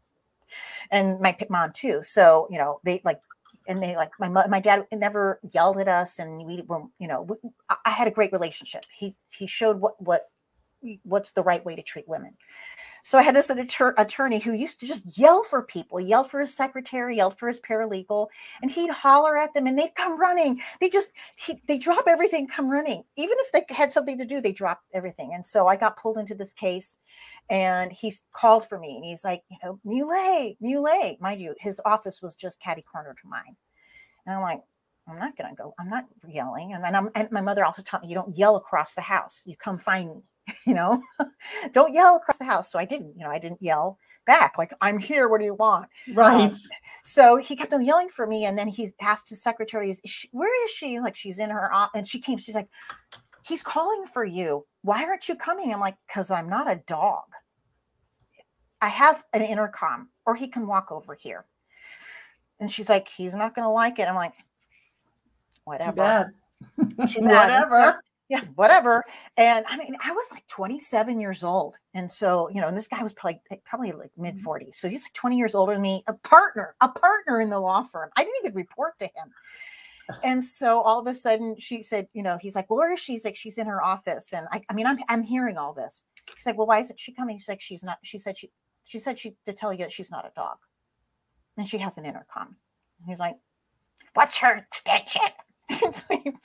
And 0.90 1.18
my 1.20 1.36
mom 1.50 1.72
too. 1.74 2.00
So, 2.02 2.46
you 2.50 2.58
know, 2.58 2.80
they 2.84 3.00
like, 3.04 3.20
and 3.66 3.82
they 3.82 3.96
like 3.96 4.10
my 4.20 4.28
my 4.28 4.60
dad 4.60 4.86
never 4.92 5.40
yelled 5.52 5.78
at 5.78 5.88
us, 5.88 6.20
and 6.20 6.44
we 6.44 6.62
were, 6.62 6.82
you 7.00 7.08
know, 7.08 7.22
we, 7.22 7.36
I 7.68 7.90
had 7.90 8.06
a 8.06 8.12
great 8.12 8.32
relationship. 8.32 8.84
He 8.96 9.16
he 9.30 9.48
showed 9.48 9.80
what 9.80 10.00
what 10.00 10.30
what's 11.02 11.32
the 11.32 11.42
right 11.42 11.64
way 11.64 11.74
to 11.74 11.82
treat 11.82 12.06
women. 12.06 12.34
So 13.06 13.18
I 13.18 13.22
had 13.22 13.36
this 13.36 13.50
attorney 13.50 14.40
who 14.40 14.50
used 14.50 14.80
to 14.80 14.86
just 14.86 15.16
yell 15.16 15.44
for 15.44 15.62
people, 15.62 16.00
yell 16.00 16.24
for 16.24 16.40
his 16.40 16.52
secretary, 16.52 17.18
yell 17.18 17.30
for 17.30 17.46
his 17.46 17.60
paralegal, 17.60 18.26
and 18.62 18.68
he'd 18.68 18.90
holler 18.90 19.36
at 19.36 19.54
them 19.54 19.68
and 19.68 19.78
they'd 19.78 19.94
come 19.94 20.18
running. 20.18 20.60
They 20.80 20.88
just, 20.88 21.12
he, 21.36 21.62
they 21.68 21.78
drop 21.78 22.06
everything, 22.08 22.48
come 22.48 22.68
running. 22.68 23.04
Even 23.14 23.36
if 23.38 23.52
they 23.52 23.64
had 23.72 23.92
something 23.92 24.18
to 24.18 24.24
do, 24.24 24.40
they 24.40 24.50
drop 24.50 24.80
everything. 24.92 25.34
And 25.34 25.46
so 25.46 25.68
I 25.68 25.76
got 25.76 25.96
pulled 25.96 26.18
into 26.18 26.34
this 26.34 26.52
case 26.52 26.98
and 27.48 27.92
he 27.92 28.12
called 28.32 28.68
for 28.68 28.76
me 28.76 28.96
and 28.96 29.04
he's 29.04 29.22
like, 29.22 29.44
you 29.52 29.58
know, 29.62 29.78
Muley, 29.84 30.56
Muley. 30.60 31.16
Mind 31.20 31.40
you, 31.40 31.54
his 31.60 31.80
office 31.84 32.20
was 32.20 32.34
just 32.34 32.58
catty 32.58 32.82
corner 32.82 33.14
to 33.22 33.28
mine. 33.28 33.54
And 34.26 34.34
I'm 34.34 34.42
like, 34.42 34.62
I'm 35.08 35.20
not 35.20 35.36
going 35.36 35.54
to 35.54 35.62
go. 35.62 35.74
I'm 35.78 35.88
not 35.88 36.06
yelling. 36.26 36.72
And, 36.72 36.84
I'm, 36.84 37.10
and 37.14 37.30
my 37.30 37.40
mother 37.40 37.64
also 37.64 37.82
taught 37.82 38.02
me 38.02 38.08
you 38.08 38.16
don't 38.16 38.36
yell 38.36 38.56
across 38.56 38.94
the 38.94 39.00
house. 39.00 39.42
You 39.44 39.54
come 39.56 39.78
find 39.78 40.10
me. 40.10 40.22
you 40.66 40.74
know, 40.74 41.02
don't 41.72 41.92
yell 41.92 42.16
across 42.16 42.36
the 42.38 42.44
house. 42.44 42.70
So 42.70 42.78
I 42.78 42.84
didn't, 42.84 43.16
you 43.16 43.24
know, 43.24 43.30
I 43.30 43.38
didn't 43.38 43.62
yell 43.62 43.98
back, 44.26 44.58
like, 44.58 44.72
I'm 44.80 44.98
here. 44.98 45.28
What 45.28 45.38
do 45.38 45.44
you 45.44 45.54
want? 45.54 45.88
Right. 46.12 46.50
Um, 46.50 46.56
so 47.02 47.36
he 47.36 47.56
kept 47.56 47.72
on 47.72 47.84
yelling 47.84 48.08
for 48.08 48.26
me. 48.26 48.44
And 48.44 48.58
then 48.58 48.68
he 48.68 48.92
asked 49.00 49.28
his 49.28 49.42
secretary, 49.42 49.90
is 49.90 50.00
she, 50.04 50.28
where 50.32 50.64
is 50.64 50.70
she? 50.70 51.00
Like, 51.00 51.16
she's 51.16 51.38
in 51.38 51.50
her, 51.50 51.70
and 51.94 52.06
she 52.06 52.20
came, 52.20 52.38
she's 52.38 52.54
like, 52.54 52.68
he's 53.44 53.62
calling 53.62 54.06
for 54.06 54.24
you. 54.24 54.66
Why 54.82 55.04
aren't 55.04 55.28
you 55.28 55.36
coming? 55.36 55.72
I'm 55.72 55.80
like, 55.80 55.96
because 56.06 56.30
I'm 56.30 56.48
not 56.48 56.70
a 56.70 56.80
dog. 56.86 57.24
I 58.80 58.88
have 58.88 59.24
an 59.32 59.42
intercom, 59.42 60.10
or 60.26 60.36
he 60.36 60.48
can 60.48 60.66
walk 60.66 60.92
over 60.92 61.14
here. 61.14 61.46
And 62.60 62.70
she's 62.70 62.88
like, 62.88 63.08
he's 63.08 63.34
not 63.34 63.54
going 63.54 63.64
to 63.64 63.70
like 63.70 63.98
it. 63.98 64.08
I'm 64.08 64.14
like, 64.14 64.32
whatever. 65.64 66.34
Whatever 67.18 68.00
yeah, 68.28 68.42
whatever. 68.56 69.04
And 69.36 69.64
I 69.68 69.76
mean, 69.76 69.96
I 70.04 70.12
was 70.12 70.26
like 70.32 70.46
27 70.48 71.20
years 71.20 71.44
old. 71.44 71.76
And 71.94 72.10
so, 72.10 72.48
you 72.48 72.60
know, 72.60 72.68
and 72.68 72.76
this 72.76 72.88
guy 72.88 73.02
was 73.02 73.12
probably 73.12 73.40
probably 73.64 73.92
like 73.92 74.10
mid 74.16 74.36
40s. 74.36 74.44
Mm-hmm. 74.44 74.68
So 74.72 74.88
he's 74.88 75.04
like 75.04 75.12
20 75.12 75.36
years 75.36 75.54
older 75.54 75.74
than 75.74 75.82
me, 75.82 76.02
a 76.06 76.14
partner, 76.14 76.74
a 76.80 76.88
partner 76.88 77.40
in 77.40 77.50
the 77.50 77.60
law 77.60 77.82
firm. 77.82 78.10
I 78.16 78.24
didn't 78.24 78.36
even 78.44 78.54
report 78.54 78.98
to 79.00 79.06
him. 79.06 79.32
And 80.22 80.44
so 80.44 80.82
all 80.82 81.00
of 81.00 81.06
a 81.08 81.14
sudden 81.14 81.56
she 81.58 81.82
said, 81.82 82.06
you 82.12 82.22
know, 82.22 82.38
he's 82.40 82.54
like, 82.54 82.70
well, 82.70 82.78
where 82.78 82.92
is 82.92 83.00
she? 83.00 83.14
He's 83.14 83.24
like, 83.24 83.34
she's 83.34 83.58
in 83.58 83.66
her 83.66 83.82
office. 83.82 84.32
And 84.32 84.46
I, 84.52 84.62
I 84.70 84.72
mean, 84.72 84.86
I'm 84.86 85.00
I'm 85.08 85.24
hearing 85.24 85.58
all 85.58 85.72
this. 85.72 86.04
He's 86.32 86.46
like, 86.46 86.56
well, 86.56 86.68
why 86.68 86.78
isn't 86.78 86.96
she 86.96 87.12
coming? 87.12 87.38
She's 87.38 87.48
like, 87.48 87.60
she's 87.60 87.82
not, 87.82 87.98
she 88.04 88.16
said 88.16 88.38
she 88.38 88.52
she 88.84 89.00
said 89.00 89.18
she 89.18 89.34
to 89.46 89.52
tell 89.52 89.72
you 89.72 89.80
that 89.80 89.90
she's 89.90 90.12
not 90.12 90.24
a 90.24 90.30
dog. 90.36 90.58
And 91.56 91.68
she 91.68 91.78
has 91.78 91.98
an 91.98 92.06
intercom. 92.06 92.54
he's 93.04 93.18
like, 93.18 93.34
What's 94.14 94.38
her 94.38 94.56
extension? 94.56 95.22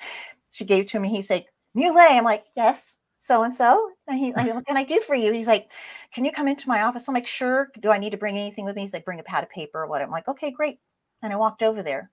she 0.51 0.65
gave 0.65 0.87
to 0.87 0.99
me. 0.99 1.09
He's 1.09 1.29
like, 1.29 1.45
Muley. 1.73 2.17
I'm 2.17 2.23
like, 2.23 2.45
yes. 2.55 2.97
so 3.17 3.43
and 3.43 3.53
so. 3.53 3.91
And 4.07 4.17
he, 4.17 4.33
like, 4.33 4.53
what 4.53 4.65
can 4.65 4.77
I 4.77 4.83
do 4.83 4.99
for 5.01 5.13
you? 5.13 5.31
He's 5.31 5.47
like, 5.47 5.71
can 6.11 6.25
you 6.25 6.31
come 6.31 6.47
into 6.47 6.67
my 6.67 6.81
office? 6.81 7.07
I'm 7.07 7.13
like, 7.13 7.27
sure. 7.27 7.71
Do 7.79 7.91
I 7.91 7.99
need 7.99 8.09
to 8.09 8.17
bring 8.17 8.35
anything 8.35 8.65
with 8.65 8.75
me? 8.75 8.81
He's 8.81 8.93
like, 8.93 9.05
bring 9.05 9.19
a 9.19 9.23
pad 9.23 9.43
of 9.43 9.49
paper 9.51 9.83
or 9.83 9.87
what? 9.87 10.01
I'm 10.01 10.09
like, 10.09 10.27
okay, 10.27 10.49
great. 10.49 10.79
And 11.21 11.31
I 11.31 11.35
walked 11.35 11.61
over 11.61 11.83
there 11.83 12.09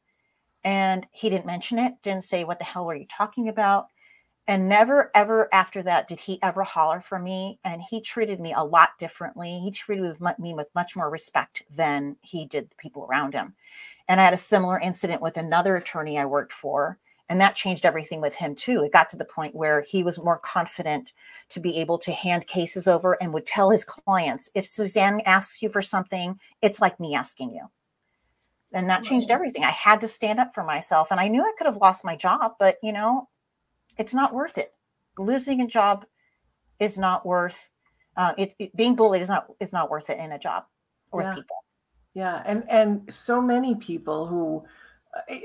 and 0.64 1.06
he 1.12 1.30
didn't 1.30 1.46
mention 1.46 1.78
it, 1.78 1.94
didn't 2.02 2.24
say, 2.24 2.44
what 2.44 2.58
the 2.58 2.66
hell 2.66 2.84
were 2.84 2.94
you 2.94 3.06
talking 3.10 3.48
about? 3.48 3.86
And 4.46 4.68
never, 4.68 5.10
ever 5.14 5.48
after 5.52 5.82
that 5.82 6.08
did 6.08 6.20
he 6.20 6.42
ever 6.42 6.62
holler 6.62 7.00
for 7.00 7.18
me. 7.18 7.58
And 7.64 7.80
he 7.82 8.02
treated 8.02 8.38
me 8.38 8.52
a 8.54 8.64
lot 8.64 8.90
differently. 8.98 9.60
He 9.60 9.70
treated 9.70 10.20
me 10.38 10.54
with 10.54 10.68
much 10.74 10.94
more 10.94 11.08
respect 11.08 11.62
than 11.74 12.16
he 12.20 12.46
did 12.46 12.68
the 12.68 12.76
people 12.76 13.04
around 13.04 13.32
him. 13.32 13.54
And 14.08 14.20
I 14.20 14.24
had 14.24 14.34
a 14.34 14.38
similar 14.38 14.78
incident 14.78 15.22
with 15.22 15.38
another 15.38 15.76
attorney 15.76 16.18
I 16.18 16.26
worked 16.26 16.52
for 16.52 16.98
and 17.28 17.40
that 17.40 17.54
changed 17.54 17.84
everything 17.84 18.20
with 18.20 18.34
him 18.34 18.54
too. 18.54 18.82
It 18.82 18.92
got 18.92 19.10
to 19.10 19.16
the 19.16 19.24
point 19.24 19.54
where 19.54 19.82
he 19.82 20.02
was 20.02 20.22
more 20.22 20.38
confident 20.38 21.12
to 21.50 21.60
be 21.60 21.78
able 21.78 21.98
to 21.98 22.12
hand 22.12 22.46
cases 22.46 22.88
over 22.88 23.20
and 23.20 23.32
would 23.34 23.46
tell 23.46 23.70
his 23.70 23.84
clients 23.84 24.50
if 24.54 24.66
suzanne 24.66 25.20
asks 25.26 25.62
you 25.62 25.68
for 25.68 25.82
something 25.82 26.38
it's 26.62 26.80
like 26.80 26.98
me 26.98 27.14
asking 27.14 27.50
you. 27.50 27.68
And 28.72 28.90
that 28.90 29.02
changed 29.02 29.30
everything. 29.30 29.64
I 29.64 29.70
had 29.70 30.00
to 30.02 30.08
stand 30.08 30.38
up 30.38 30.54
for 30.54 30.64
myself 30.64 31.08
and 31.10 31.20
i 31.20 31.28
knew 31.28 31.42
i 31.42 31.52
could 31.56 31.66
have 31.66 31.78
lost 31.78 32.04
my 32.04 32.16
job 32.16 32.54
but 32.58 32.78
you 32.82 32.92
know 32.92 33.28
it's 33.96 34.14
not 34.14 34.32
worth 34.32 34.58
it. 34.58 34.72
Losing 35.18 35.60
a 35.60 35.66
job 35.66 36.06
is 36.78 36.96
not 36.96 37.26
worth 37.26 37.70
uh, 38.16 38.32
it, 38.36 38.54
it, 38.58 38.74
being 38.76 38.96
bullied 38.96 39.22
is 39.22 39.28
not 39.28 39.46
is 39.60 39.72
not 39.72 39.90
worth 39.90 40.10
it 40.10 40.18
in 40.18 40.32
a 40.32 40.38
job 40.38 40.64
or 41.12 41.22
yeah. 41.22 41.34
people. 41.34 41.56
Yeah 42.14 42.42
and 42.46 42.64
and 42.68 43.12
so 43.12 43.40
many 43.40 43.74
people 43.74 44.26
who 44.26 44.64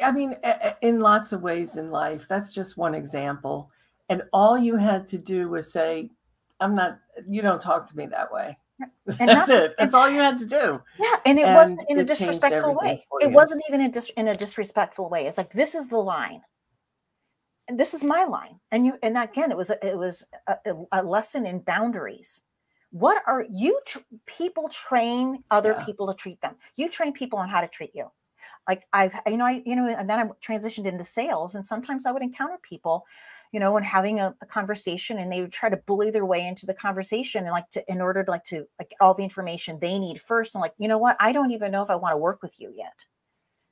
I 0.03 0.11
mean, 0.11 0.35
in 0.81 0.99
lots 0.99 1.31
of 1.33 1.41
ways 1.41 1.77
in 1.77 1.91
life, 1.91 2.27
that's 2.27 2.51
just 2.53 2.77
one 2.77 2.95
example. 2.95 3.71
And 4.09 4.23
all 4.33 4.57
you 4.57 4.75
had 4.75 5.07
to 5.07 5.17
do 5.17 5.49
was 5.49 5.71
say, 5.71 6.09
I'm 6.59 6.75
not, 6.75 6.99
you 7.27 7.41
don't 7.41 7.61
talk 7.61 7.87
to 7.89 7.97
me 7.97 8.05
that 8.07 8.31
way. 8.31 8.57
And 9.19 9.29
that's 9.29 9.47
not, 9.47 9.63
it. 9.63 9.75
That's 9.77 9.93
all 9.93 10.09
you 10.09 10.19
had 10.19 10.39
to 10.39 10.45
do. 10.45 10.81
Yeah. 10.99 11.15
And 11.25 11.39
it 11.39 11.45
and 11.45 11.55
wasn't 11.55 11.81
in 11.89 11.99
a 11.99 12.03
disrespectful 12.03 12.75
way. 12.75 13.05
It 13.21 13.31
wasn't 13.31 13.61
even 13.69 13.81
in, 13.81 13.91
dis, 13.91 14.09
in 14.17 14.27
a 14.27 14.33
disrespectful 14.33 15.09
way. 15.09 15.25
It's 15.25 15.37
like, 15.37 15.53
this 15.53 15.75
is 15.75 15.87
the 15.87 15.97
line. 15.97 16.41
And 17.67 17.79
this 17.79 17.93
is 17.93 18.03
my 18.03 18.25
line. 18.25 18.59
And 18.71 18.85
you, 18.85 18.97
and 19.03 19.17
again, 19.17 19.51
it 19.51 19.57
was, 19.57 19.69
a, 19.69 19.87
it 19.87 19.97
was 19.97 20.25
a, 20.47 20.73
a 20.91 21.03
lesson 21.03 21.45
in 21.45 21.59
boundaries. 21.59 22.41
What 22.91 23.23
are 23.27 23.45
you, 23.49 23.79
tr- 23.85 23.99
people 24.25 24.69
train 24.69 25.43
other 25.49 25.75
yeah. 25.77 25.85
people 25.85 26.07
to 26.07 26.13
treat 26.13 26.41
them. 26.41 26.55
You 26.75 26.89
train 26.89 27.13
people 27.13 27.39
on 27.39 27.49
how 27.49 27.61
to 27.61 27.67
treat 27.67 27.91
you 27.93 28.11
like 28.67 28.85
I've, 28.93 29.13
you 29.27 29.37
know, 29.37 29.45
I, 29.45 29.61
you 29.65 29.75
know, 29.75 29.87
and 29.87 30.09
then 30.09 30.19
I 30.19 30.23
transitioned 30.45 30.85
into 30.85 31.03
sales, 31.03 31.55
and 31.55 31.65
sometimes 31.65 32.05
I 32.05 32.11
would 32.11 32.21
encounter 32.21 32.57
people, 32.61 33.05
you 33.51 33.59
know, 33.59 33.71
when 33.71 33.83
having 33.83 34.19
a, 34.19 34.35
a, 34.41 34.45
conversation, 34.45 35.17
and 35.19 35.31
they 35.31 35.41
would 35.41 35.51
try 35.51 35.69
to 35.69 35.77
bully 35.77 36.11
their 36.11 36.25
way 36.25 36.45
into 36.45 36.65
the 36.65 36.73
conversation, 36.73 37.43
and 37.43 37.51
like 37.51 37.69
to, 37.71 37.91
in 37.91 38.01
order 38.01 38.23
to 38.23 38.31
like 38.31 38.45
to 38.45 38.65
like 38.79 38.93
all 39.01 39.13
the 39.13 39.23
information 39.23 39.79
they 39.79 39.99
need 39.99 40.21
first, 40.21 40.55
and 40.55 40.61
like, 40.61 40.73
you 40.77 40.87
know 40.87 40.97
what, 40.97 41.17
I 41.19 41.31
don't 41.33 41.51
even 41.51 41.71
know 41.71 41.83
if 41.83 41.89
I 41.89 41.95
want 41.95 42.13
to 42.13 42.17
work 42.17 42.41
with 42.41 42.53
you 42.57 42.73
yet, 42.75 42.93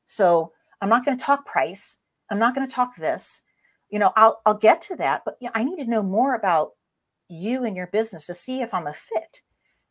so 0.08 0.52
I'm 0.82 0.90
not 0.90 1.06
going 1.06 1.18
to 1.18 1.24
talk 1.24 1.46
price, 1.46 1.98
I'm 2.30 2.40
not 2.40 2.54
going 2.54 2.68
to 2.68 2.74
talk 2.74 2.96
this, 2.96 3.42
you 3.90 4.00
know, 4.00 4.12
I'll 4.16 4.42
I'll 4.46 4.58
get 4.58 4.82
to 4.84 4.96
that, 4.98 5.24
but 5.26 5.38
I 5.54 5.64
need 5.64 5.78
to 5.78 5.90
know 5.90 6.04
more 6.04 6.36
about 6.36 6.72
you 7.30 7.64
and 7.64 7.78
your 7.78 7.88
business 7.88 8.26
to 8.26 8.34
see 8.34 8.62
if 8.62 8.74
I'm 8.74 8.88
a 8.88 8.94
fit. 8.94 9.42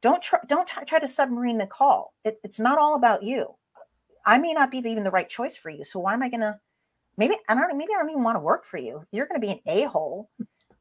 Don't 0.02 0.22
try, 0.22 0.38
don't 0.46 0.66
try 0.66 0.98
to 0.98 1.08
submarine 1.08 1.58
the 1.58 1.66
call. 1.66 2.14
It, 2.24 2.38
it's 2.42 2.60
not 2.60 2.78
all 2.78 2.96
about 2.96 3.22
you 3.22 3.54
I 4.26 4.38
may 4.38 4.52
not 4.52 4.70
be 4.70 4.78
even 4.78 5.04
the 5.04 5.10
right 5.10 5.28
choice 5.28 5.56
for 5.56 5.70
you. 5.70 5.84
So 5.84 6.00
why 6.00 6.14
am 6.14 6.22
I 6.22 6.28
going 6.28 6.40
to? 6.40 6.58
Maybe 7.16 7.36
I 7.48 7.54
don't. 7.54 7.76
Maybe 7.76 7.92
I 7.94 8.00
don't 8.00 8.10
even 8.10 8.22
want 8.22 8.36
to 8.36 8.40
work 8.40 8.64
for 8.64 8.78
you. 8.78 9.04
You're 9.12 9.26
going 9.26 9.40
to 9.40 9.46
be 9.46 9.52
an 9.52 9.60
a 9.66 9.84
hole. 9.84 10.30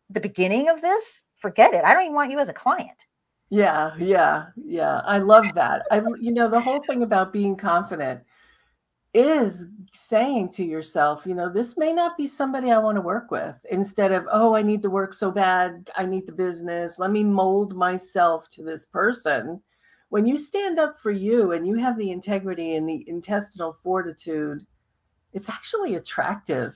The 0.09 0.21
beginning 0.21 0.69
of 0.69 0.81
this, 0.81 1.23
forget 1.37 1.73
it. 1.73 1.83
I 1.83 1.93
don't 1.93 2.03
even 2.03 2.15
want 2.15 2.31
you 2.31 2.39
as 2.39 2.49
a 2.49 2.53
client. 2.53 2.97
Yeah, 3.49 3.95
yeah, 3.97 4.47
yeah. 4.55 5.01
I 5.05 5.17
love 5.17 5.53
that. 5.55 5.85
I, 5.91 6.01
you 6.19 6.31
know, 6.31 6.49
the 6.49 6.59
whole 6.59 6.83
thing 6.83 7.03
about 7.03 7.33
being 7.33 7.55
confident 7.55 8.21
is 9.15 9.65
saying 9.93 10.49
to 10.49 10.63
yourself, 10.63 11.25
you 11.25 11.33
know, 11.33 11.51
this 11.51 11.75
may 11.75 11.91
not 11.91 12.15
be 12.15 12.27
somebody 12.27 12.71
I 12.71 12.77
want 12.77 12.95
to 12.95 13.01
work 13.01 13.31
with. 13.31 13.55
Instead 13.71 14.11
of, 14.11 14.27
oh, 14.31 14.55
I 14.55 14.61
need 14.61 14.83
to 14.83 14.89
work 14.89 15.13
so 15.15 15.31
bad. 15.31 15.89
I 15.97 16.05
need 16.05 16.27
the 16.27 16.31
business. 16.31 16.99
Let 16.99 17.09
me 17.09 17.23
mold 17.23 17.75
myself 17.75 18.49
to 18.51 18.63
this 18.63 18.85
person 18.85 19.61
when 20.09 20.25
you 20.25 20.37
stand 20.37 20.79
up 20.79 20.99
for 20.99 21.11
you 21.11 21.53
and 21.53 21.67
you 21.67 21.75
have 21.75 21.97
the 21.97 22.11
integrity 22.11 22.75
and 22.75 22.89
the 22.89 23.05
intestinal 23.07 23.77
fortitude, 23.83 24.65
it's 25.33 25.49
actually 25.49 25.95
attractive. 25.95 26.75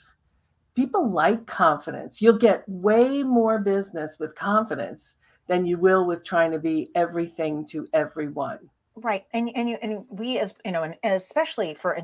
People 0.75 1.11
like 1.11 1.45
confidence. 1.45 2.21
You'll 2.21 2.37
get 2.37 2.67
way 2.67 3.23
more 3.23 3.59
business 3.59 4.17
with 4.19 4.35
confidence 4.35 5.15
than 5.47 5.65
you 5.65 5.77
will 5.77 6.07
with 6.07 6.23
trying 6.23 6.51
to 6.51 6.59
be 6.59 6.89
everything 6.95 7.65
to 7.67 7.87
everyone. 7.93 8.59
Right. 8.95 9.25
And 9.33 9.49
and 9.55 9.67
you 9.67 9.77
and 9.81 10.05
we 10.09 10.37
as 10.37 10.53
you 10.63 10.71
know, 10.71 10.83
and, 10.83 10.95
especially 11.03 11.73
for 11.73 11.97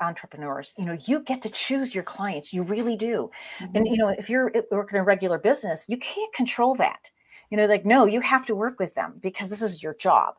entrepreneurs, 0.00 0.74
you 0.78 0.84
know, 0.84 0.96
you 1.06 1.18
get 1.20 1.42
to 1.42 1.50
choose 1.50 1.92
your 1.92 2.04
clients. 2.04 2.52
You 2.52 2.62
really 2.62 2.94
do. 2.94 3.30
Mm-hmm. 3.58 3.76
And 3.76 3.88
you 3.88 3.96
know, 3.96 4.08
if 4.08 4.30
you're 4.30 4.52
working 4.70 5.00
a 5.00 5.02
regular 5.02 5.38
business, 5.38 5.86
you 5.88 5.98
can't 5.98 6.32
control 6.32 6.76
that. 6.76 7.10
You 7.50 7.56
know, 7.56 7.66
like 7.66 7.84
no, 7.84 8.06
you 8.06 8.20
have 8.20 8.46
to 8.46 8.54
work 8.54 8.78
with 8.78 8.94
them 8.94 9.18
because 9.20 9.50
this 9.50 9.60
is 9.60 9.82
your 9.82 9.94
job 9.94 10.36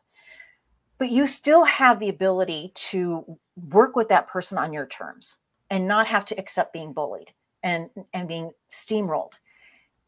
but 0.98 1.12
you 1.12 1.28
still 1.28 1.64
have 1.64 2.00
the 2.00 2.10
ability 2.10 2.72
to 2.76 3.38
work 3.70 3.96
with 3.96 4.10
that 4.10 4.28
person 4.28 4.58
on 4.58 4.74
your 4.74 4.88
terms 4.88 5.38
and 5.70 5.88
not 5.88 6.08
have 6.08 6.26
to 6.26 6.40
accept 6.40 6.74
being 6.74 6.94
bullied 6.94 7.32
and 7.64 7.90
and 8.14 8.28
being 8.28 8.52
steamrolled. 8.72 9.34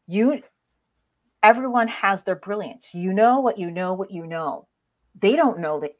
You 0.06 0.42
everyone 1.42 1.88
has 1.88 2.22
their 2.22 2.36
brilliance. 2.36 2.94
You 2.94 3.12
know 3.12 3.40
what 3.40 3.58
you 3.58 3.70
know 3.70 3.94
what 3.94 4.10
you 4.10 4.26
know. 4.26 4.66
They 5.20 5.36
don't 5.36 5.60
know 5.60 5.80
that 5.80 5.96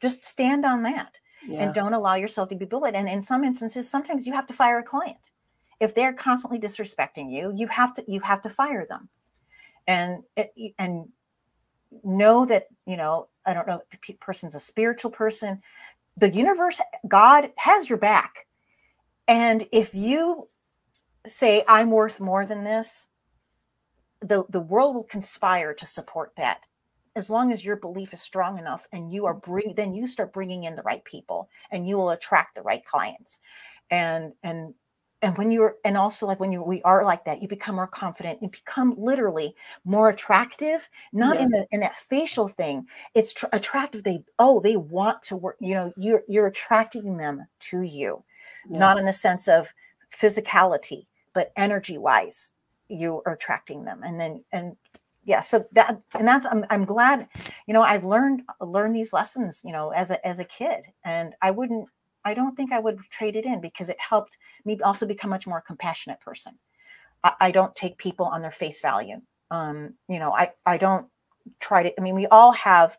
just 0.00 0.24
stand 0.24 0.64
on 0.64 0.82
that 0.84 1.12
yeah. 1.46 1.62
and 1.62 1.74
don't 1.74 1.92
allow 1.92 2.14
yourself 2.14 2.48
to 2.50 2.56
be 2.56 2.64
bullied. 2.64 2.94
And 2.94 3.08
in 3.08 3.22
some 3.22 3.44
instances 3.44 3.88
sometimes 3.88 4.26
you 4.26 4.32
have 4.32 4.46
to 4.46 4.54
fire 4.54 4.78
a 4.78 4.82
client. 4.82 5.16
If 5.80 5.94
they're 5.94 6.12
constantly 6.12 6.58
disrespecting 6.58 7.32
you 7.32 7.52
you 7.54 7.68
have 7.68 7.94
to 7.94 8.04
you 8.08 8.20
have 8.20 8.42
to 8.42 8.50
fire 8.50 8.86
them. 8.88 9.08
And 9.86 10.22
and 10.78 11.08
know 12.04 12.44
that 12.46 12.66
you 12.86 12.96
know 12.96 13.28
i 13.46 13.54
don't 13.54 13.66
know 13.66 13.80
if 13.90 13.98
a 14.08 14.12
person's 14.14 14.54
a 14.54 14.60
spiritual 14.60 15.10
person. 15.10 15.62
The 16.16 16.30
universe 16.30 16.80
god 17.06 17.52
has 17.56 17.88
your 17.88 17.98
back. 17.98 18.46
And 19.26 19.66
if 19.72 19.94
you 19.94 20.48
say 21.26 21.64
i'm 21.68 21.90
worth 21.90 22.20
more 22.20 22.46
than 22.46 22.64
this 22.64 23.08
the 24.20 24.44
the 24.48 24.60
world 24.60 24.94
will 24.94 25.04
conspire 25.04 25.74
to 25.74 25.86
support 25.86 26.32
that. 26.36 26.60
As 27.16 27.30
long 27.30 27.52
as 27.52 27.64
your 27.64 27.76
belief 27.76 28.12
is 28.12 28.20
strong 28.20 28.58
enough 28.58 28.86
and 28.92 29.12
you 29.12 29.26
are 29.26 29.34
bring 29.34 29.74
then 29.74 29.92
you 29.92 30.06
start 30.06 30.32
bringing 30.32 30.64
in 30.64 30.76
the 30.76 30.82
right 30.82 31.04
people 31.04 31.48
and 31.70 31.88
you 31.88 31.96
will 31.96 32.10
attract 32.10 32.54
the 32.54 32.62
right 32.62 32.84
clients. 32.84 33.40
And 33.90 34.32
and 34.42 34.74
and 35.22 35.36
when 35.36 35.50
you're 35.50 35.76
and 35.84 35.96
also 35.96 36.26
like 36.26 36.38
when 36.38 36.52
you 36.52 36.62
we 36.62 36.80
are 36.82 37.04
like 37.04 37.24
that 37.24 37.42
you 37.42 37.48
become 37.48 37.74
more 37.74 37.86
confident. 37.86 38.42
You 38.42 38.48
become 38.48 38.94
literally 38.96 39.54
more 39.84 40.08
attractive 40.08 40.88
not 41.12 41.36
yes. 41.36 41.44
in 41.44 41.50
the 41.50 41.66
in 41.72 41.80
that 41.80 41.96
facial 41.96 42.48
thing. 42.48 42.86
It's 43.14 43.32
tr- 43.32 43.46
attractive. 43.52 44.04
They 44.04 44.24
oh 44.38 44.60
they 44.60 44.76
want 44.76 45.22
to 45.22 45.36
work 45.36 45.56
you 45.60 45.74
know 45.74 45.92
you're 45.96 46.22
you're 46.28 46.46
attracting 46.46 47.16
them 47.16 47.46
to 47.60 47.82
you. 47.82 48.24
Yes. 48.68 48.78
not 48.80 48.98
in 48.98 49.04
the 49.04 49.12
sense 49.12 49.48
of 49.48 49.72
physicality 50.12 51.06
but 51.32 51.52
energy 51.56 51.98
wise 51.98 52.52
you 52.88 53.22
are 53.26 53.34
attracting 53.34 53.84
them. 53.84 54.02
And 54.04 54.20
then 54.20 54.44
and 54.52 54.76
yeah 55.24 55.40
so 55.40 55.64
that 55.72 56.00
and 56.14 56.26
that's 56.26 56.46
I'm, 56.46 56.64
I'm 56.70 56.84
glad 56.84 57.28
you 57.66 57.74
know 57.74 57.82
i've 57.82 58.04
learned 58.04 58.42
learned 58.60 58.94
these 58.96 59.12
lessons 59.12 59.60
you 59.64 59.72
know 59.72 59.90
as 59.90 60.10
a 60.10 60.24
as 60.26 60.38
a 60.38 60.44
kid. 60.44 60.82
And 61.04 61.34
i 61.42 61.50
wouldn't 61.50 61.88
I 62.28 62.34
don't 62.34 62.54
think 62.54 62.72
I 62.72 62.78
would 62.78 62.98
trade 63.08 63.36
it 63.36 63.46
in 63.46 63.60
because 63.62 63.88
it 63.88 63.98
helped 63.98 64.36
me 64.66 64.78
also 64.84 65.06
become 65.06 65.30
much 65.30 65.46
more 65.46 65.62
compassionate 65.62 66.20
person. 66.20 66.58
I, 67.24 67.32
I 67.40 67.50
don't 67.50 67.74
take 67.74 67.96
people 67.96 68.26
on 68.26 68.42
their 68.42 68.50
face 68.50 68.82
value. 68.82 69.22
Um, 69.50 69.94
you 70.08 70.18
know, 70.18 70.32
I 70.32 70.52
I 70.66 70.76
don't 70.76 71.06
try 71.58 71.82
to. 71.82 71.98
I 71.98 72.02
mean, 72.02 72.14
we 72.14 72.26
all 72.26 72.52
have, 72.52 72.98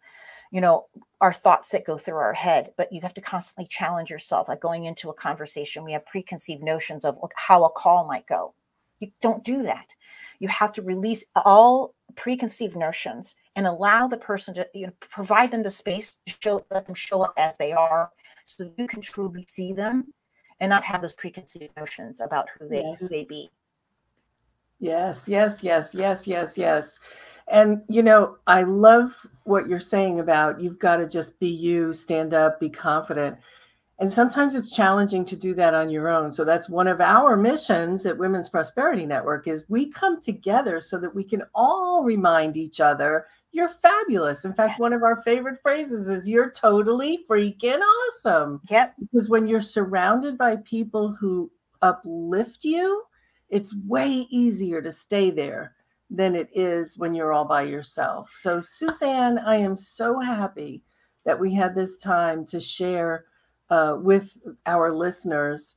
you 0.51 0.61
know, 0.61 0.87
our 1.21 1.31
thoughts 1.31 1.69
that 1.69 1.85
go 1.85 1.95
through 1.95 2.15
our 2.15 2.33
head, 2.33 2.71
but 2.75 2.91
you 2.91 3.01
have 3.01 3.13
to 3.13 3.21
constantly 3.21 3.67
challenge 3.67 4.09
yourself. 4.09 4.47
Like 4.47 4.61
going 4.61 4.85
into 4.85 5.11
a 5.11 5.13
conversation, 5.13 5.83
we 5.83 5.93
have 5.93 6.05
preconceived 6.07 6.63
notions 6.63 7.05
of 7.05 7.19
how 7.35 7.65
a 7.65 7.69
call 7.69 8.07
might 8.07 8.25
go. 8.25 8.55
You 8.99 9.11
don't 9.21 9.43
do 9.43 9.61
that. 9.63 9.85
You 10.39 10.47
have 10.47 10.73
to 10.73 10.81
release 10.81 11.23
all 11.35 11.93
preconceived 12.15 12.75
notions 12.75 13.35
and 13.55 13.67
allow 13.67 14.07
the 14.07 14.17
person 14.17 14.55
to 14.55 14.67
you 14.73 14.87
know, 14.87 14.93
provide 14.99 15.51
them 15.51 15.61
the 15.61 15.69
space 15.69 16.17
to 16.25 16.33
show 16.41 16.65
let 16.71 16.87
them 16.87 16.95
show 16.95 17.21
up 17.21 17.33
as 17.37 17.57
they 17.57 17.73
are 17.73 18.09
so 18.49 18.71
you 18.77 18.87
can 18.87 19.01
truly 19.01 19.45
see 19.47 19.73
them 19.73 20.13
and 20.59 20.69
not 20.69 20.83
have 20.83 21.01
those 21.01 21.13
preconceived 21.13 21.75
notions 21.77 22.19
about 22.21 22.49
who 22.57 22.67
they 22.67 22.81
yes. 22.81 22.99
who 22.99 23.07
they 23.07 23.23
be 23.25 23.49
yes 24.79 25.27
yes 25.27 25.63
yes 25.63 25.93
yes 25.93 26.27
yes 26.27 26.57
yes 26.57 26.97
and 27.47 27.81
you 27.87 28.03
know 28.03 28.37
i 28.47 28.63
love 28.63 29.13
what 29.43 29.67
you're 29.67 29.79
saying 29.79 30.19
about 30.19 30.59
you've 30.59 30.79
got 30.79 30.97
to 30.97 31.07
just 31.07 31.39
be 31.39 31.47
you 31.47 31.93
stand 31.93 32.33
up 32.33 32.59
be 32.59 32.69
confident 32.69 33.37
And 34.01 34.11
sometimes 34.11 34.55
it's 34.55 34.71
challenging 34.71 35.25
to 35.25 35.35
do 35.35 35.53
that 35.55 35.73
on 35.73 35.89
your 35.89 36.07
own. 36.07 36.31
So 36.31 36.45
that's 36.45 36.69
one 36.69 36.87
of 36.87 37.01
our 37.01 37.35
missions 37.35 38.05
at 38.05 38.17
Women's 38.17 38.47
Prosperity 38.47 39.05
Network 39.05 39.45
is 39.47 39.65
we 39.67 39.91
come 39.91 40.21
together 40.21 40.79
so 40.79 40.97
that 40.99 41.13
we 41.13 41.23
can 41.25 41.43
all 41.53 42.03
remind 42.05 42.55
each 42.55 42.79
other 42.79 43.27
you're 43.51 43.69
fabulous. 43.69 44.45
In 44.45 44.53
fact, 44.53 44.73
yes. 44.73 44.79
one 44.79 44.93
of 44.93 45.03
our 45.03 45.21
favorite 45.21 45.59
phrases 45.61 46.07
is 46.07 46.27
you're 46.27 46.51
totally 46.51 47.25
freaking 47.29 47.81
awesome. 47.81 48.61
Yep. 48.69 48.95
Because 48.99 49.29
when 49.29 49.47
you're 49.47 49.61
surrounded 49.61 50.37
by 50.37 50.57
people 50.57 51.13
who 51.13 51.51
uplift 51.81 52.63
you, 52.63 53.03
it's 53.49 53.75
way 53.87 54.27
easier 54.29 54.81
to 54.81 54.91
stay 54.91 55.31
there 55.31 55.75
than 56.09 56.35
it 56.35 56.49
is 56.53 56.97
when 56.97 57.13
you're 57.13 57.33
all 57.33 57.45
by 57.45 57.63
yourself. 57.63 58.31
So, 58.35 58.61
Suzanne, 58.61 59.39
I 59.39 59.57
am 59.57 59.77
so 59.77 60.19
happy 60.19 60.83
that 61.25 61.39
we 61.39 61.53
had 61.53 61.75
this 61.75 61.97
time 61.97 62.45
to 62.47 62.59
share 62.59 63.25
uh, 63.69 63.97
with 63.99 64.37
our 64.65 64.91
listeners 64.91 65.75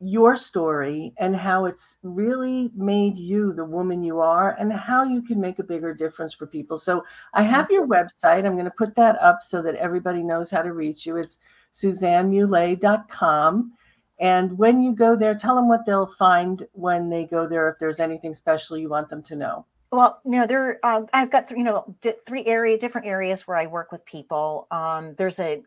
your 0.00 0.36
story 0.36 1.14
and 1.18 1.34
how 1.34 1.64
it's 1.64 1.96
really 2.02 2.70
made 2.74 3.16
you 3.16 3.52
the 3.54 3.64
woman 3.64 4.02
you 4.02 4.20
are 4.20 4.54
and 4.58 4.72
how 4.72 5.02
you 5.04 5.22
can 5.22 5.40
make 5.40 5.58
a 5.58 5.64
bigger 5.64 5.94
difference 5.94 6.34
for 6.34 6.46
people. 6.46 6.78
So 6.78 7.02
I 7.32 7.42
have 7.42 7.70
your 7.70 7.86
website. 7.86 8.44
I'm 8.44 8.54
going 8.54 8.66
to 8.66 8.70
put 8.70 8.94
that 8.96 9.16
up 9.22 9.42
so 9.42 9.62
that 9.62 9.74
everybody 9.76 10.22
knows 10.22 10.50
how 10.50 10.60
to 10.62 10.74
reach 10.74 11.06
you. 11.06 11.16
It's 11.16 11.38
suzannemulay.com. 11.74 13.72
And 14.18 14.58
when 14.58 14.80
you 14.82 14.94
go 14.94 15.16
there, 15.16 15.34
tell 15.34 15.56
them 15.56 15.68
what 15.68 15.84
they'll 15.86 16.06
find 16.06 16.66
when 16.72 17.08
they 17.08 17.24
go 17.24 17.46
there, 17.46 17.68
if 17.68 17.78
there's 17.78 18.00
anything 18.00 18.34
special 18.34 18.76
you 18.78 18.88
want 18.88 19.08
them 19.08 19.22
to 19.24 19.36
know. 19.36 19.66
Well, 19.92 20.20
you 20.24 20.32
know, 20.32 20.46
there 20.46 20.80
uh, 20.82 21.02
I've 21.12 21.30
got 21.30 21.48
th- 21.48 21.56
you 21.56 21.64
know 21.64 21.94
three 22.26 22.44
area 22.44 22.76
different 22.76 23.06
areas 23.06 23.46
where 23.46 23.56
I 23.56 23.66
work 23.66 23.92
with 23.92 24.04
people. 24.04 24.66
Um, 24.70 25.14
there's 25.16 25.38
a 25.38 25.62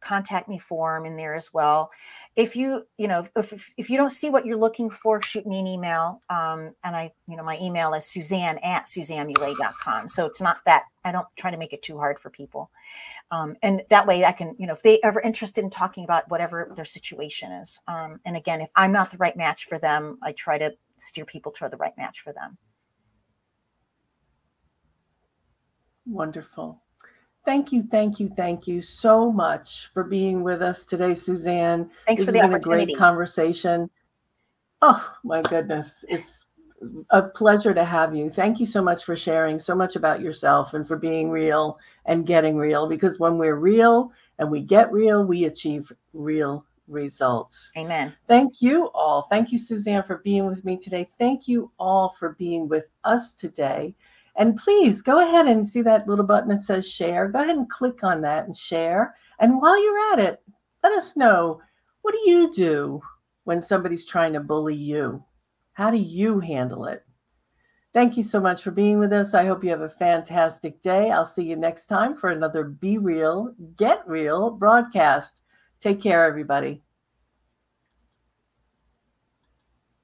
contact 0.00 0.48
me 0.48 0.58
form 0.58 1.06
in 1.06 1.16
there 1.16 1.34
as 1.34 1.52
well. 1.52 1.90
If 2.36 2.56
you, 2.56 2.86
you 2.96 3.08
know, 3.08 3.26
if, 3.36 3.72
if 3.76 3.90
you 3.90 3.96
don't 3.96 4.10
see 4.10 4.30
what 4.30 4.46
you're 4.46 4.58
looking 4.58 4.90
for, 4.90 5.20
shoot 5.22 5.46
me 5.46 5.58
an 5.58 5.66
email. 5.66 6.22
Um, 6.30 6.74
and 6.84 6.94
I, 6.96 7.12
you 7.26 7.36
know, 7.36 7.42
my 7.42 7.58
email 7.60 7.94
is 7.94 8.04
suzanne 8.04 8.58
at 8.58 8.86
suzannemulay.com. 8.86 10.08
So 10.08 10.26
it's 10.26 10.40
not 10.40 10.58
that 10.66 10.84
I 11.04 11.12
don't 11.12 11.26
try 11.36 11.50
to 11.50 11.56
make 11.56 11.72
it 11.72 11.82
too 11.82 11.98
hard 11.98 12.18
for 12.18 12.30
people. 12.30 12.70
Um, 13.30 13.56
and 13.62 13.82
that 13.90 14.06
way 14.06 14.24
I 14.24 14.32
can, 14.32 14.54
you 14.58 14.66
know, 14.66 14.72
if 14.72 14.82
they 14.82 15.00
ever 15.02 15.20
interested 15.20 15.62
in 15.62 15.70
talking 15.70 16.04
about 16.04 16.30
whatever 16.30 16.72
their 16.74 16.84
situation 16.84 17.52
is. 17.52 17.78
Um, 17.86 18.20
and 18.24 18.36
again, 18.36 18.60
if 18.60 18.70
I'm 18.74 18.92
not 18.92 19.10
the 19.10 19.18
right 19.18 19.36
match 19.36 19.66
for 19.66 19.78
them, 19.78 20.18
I 20.22 20.32
try 20.32 20.58
to 20.58 20.74
steer 20.96 21.24
people 21.24 21.52
toward 21.52 21.72
the 21.72 21.76
right 21.76 21.96
match 21.96 22.20
for 22.20 22.32
them. 22.32 22.56
Wonderful. 26.06 26.82
Thank 27.44 27.72
you, 27.72 27.82
thank 27.90 28.20
you, 28.20 28.28
thank 28.28 28.66
you 28.66 28.82
so 28.82 29.32
much 29.32 29.90
for 29.94 30.04
being 30.04 30.42
with 30.42 30.60
us 30.60 30.84
today, 30.84 31.14
Suzanne. 31.14 31.90
Thanks 32.06 32.20
this 32.20 32.26
for 32.26 32.32
the 32.32 32.40
been 32.40 32.54
opportunity. 32.54 32.82
a 32.82 32.86
great 32.86 32.98
conversation. 32.98 33.88
Oh 34.82 35.12
my 35.24 35.42
goodness, 35.42 36.04
it's 36.08 36.46
a 37.10 37.22
pleasure 37.22 37.74
to 37.74 37.84
have 37.84 38.14
you. 38.14 38.28
Thank 38.28 38.60
you 38.60 38.66
so 38.66 38.82
much 38.82 39.04
for 39.04 39.16
sharing 39.16 39.58
so 39.58 39.74
much 39.74 39.96
about 39.96 40.20
yourself 40.20 40.74
and 40.74 40.86
for 40.86 40.96
being 40.96 41.30
real 41.30 41.78
and 42.06 42.26
getting 42.26 42.56
real. 42.56 42.88
Because 42.88 43.18
when 43.18 43.38
we're 43.38 43.56
real 43.56 44.12
and 44.38 44.50
we 44.50 44.60
get 44.60 44.92
real, 44.92 45.24
we 45.24 45.44
achieve 45.44 45.90
real 46.12 46.64
results. 46.86 47.72
Amen. 47.76 48.14
Thank 48.26 48.62
you 48.62 48.90
all. 48.94 49.26
Thank 49.30 49.52
you, 49.52 49.58
Suzanne, 49.58 50.02
for 50.04 50.18
being 50.18 50.46
with 50.46 50.64
me 50.64 50.76
today. 50.76 51.08
Thank 51.18 51.48
you 51.48 51.70
all 51.78 52.14
for 52.18 52.30
being 52.38 52.68
with 52.68 52.86
us 53.04 53.32
today. 53.32 53.94
And 54.38 54.56
please 54.56 55.02
go 55.02 55.18
ahead 55.18 55.48
and 55.48 55.66
see 55.66 55.82
that 55.82 56.06
little 56.06 56.24
button 56.24 56.48
that 56.50 56.62
says 56.62 56.88
share. 56.88 57.28
Go 57.28 57.42
ahead 57.42 57.56
and 57.56 57.68
click 57.68 58.04
on 58.04 58.20
that 58.22 58.46
and 58.46 58.56
share. 58.56 59.16
And 59.40 59.60
while 59.60 59.82
you're 59.82 60.12
at 60.12 60.20
it, 60.20 60.40
let 60.84 60.92
us 60.92 61.16
know 61.16 61.60
what 62.02 62.14
do 62.14 62.30
you 62.30 62.52
do 62.52 63.02
when 63.44 63.60
somebody's 63.60 64.06
trying 64.06 64.32
to 64.34 64.40
bully 64.40 64.76
you? 64.76 65.24
How 65.72 65.90
do 65.90 65.98
you 65.98 66.38
handle 66.38 66.86
it? 66.86 67.04
Thank 67.92 68.16
you 68.16 68.22
so 68.22 68.38
much 68.38 68.62
for 68.62 68.70
being 68.70 68.98
with 68.98 69.12
us. 69.12 69.34
I 69.34 69.44
hope 69.44 69.64
you 69.64 69.70
have 69.70 69.80
a 69.80 69.88
fantastic 69.88 70.80
day. 70.82 71.10
I'll 71.10 71.24
see 71.24 71.42
you 71.42 71.56
next 71.56 71.86
time 71.86 72.14
for 72.14 72.30
another 72.30 72.62
Be 72.62 72.98
Real, 72.98 73.54
Get 73.76 74.06
Real 74.06 74.50
broadcast. 74.50 75.40
Take 75.80 76.00
care, 76.00 76.24
everybody. 76.24 76.82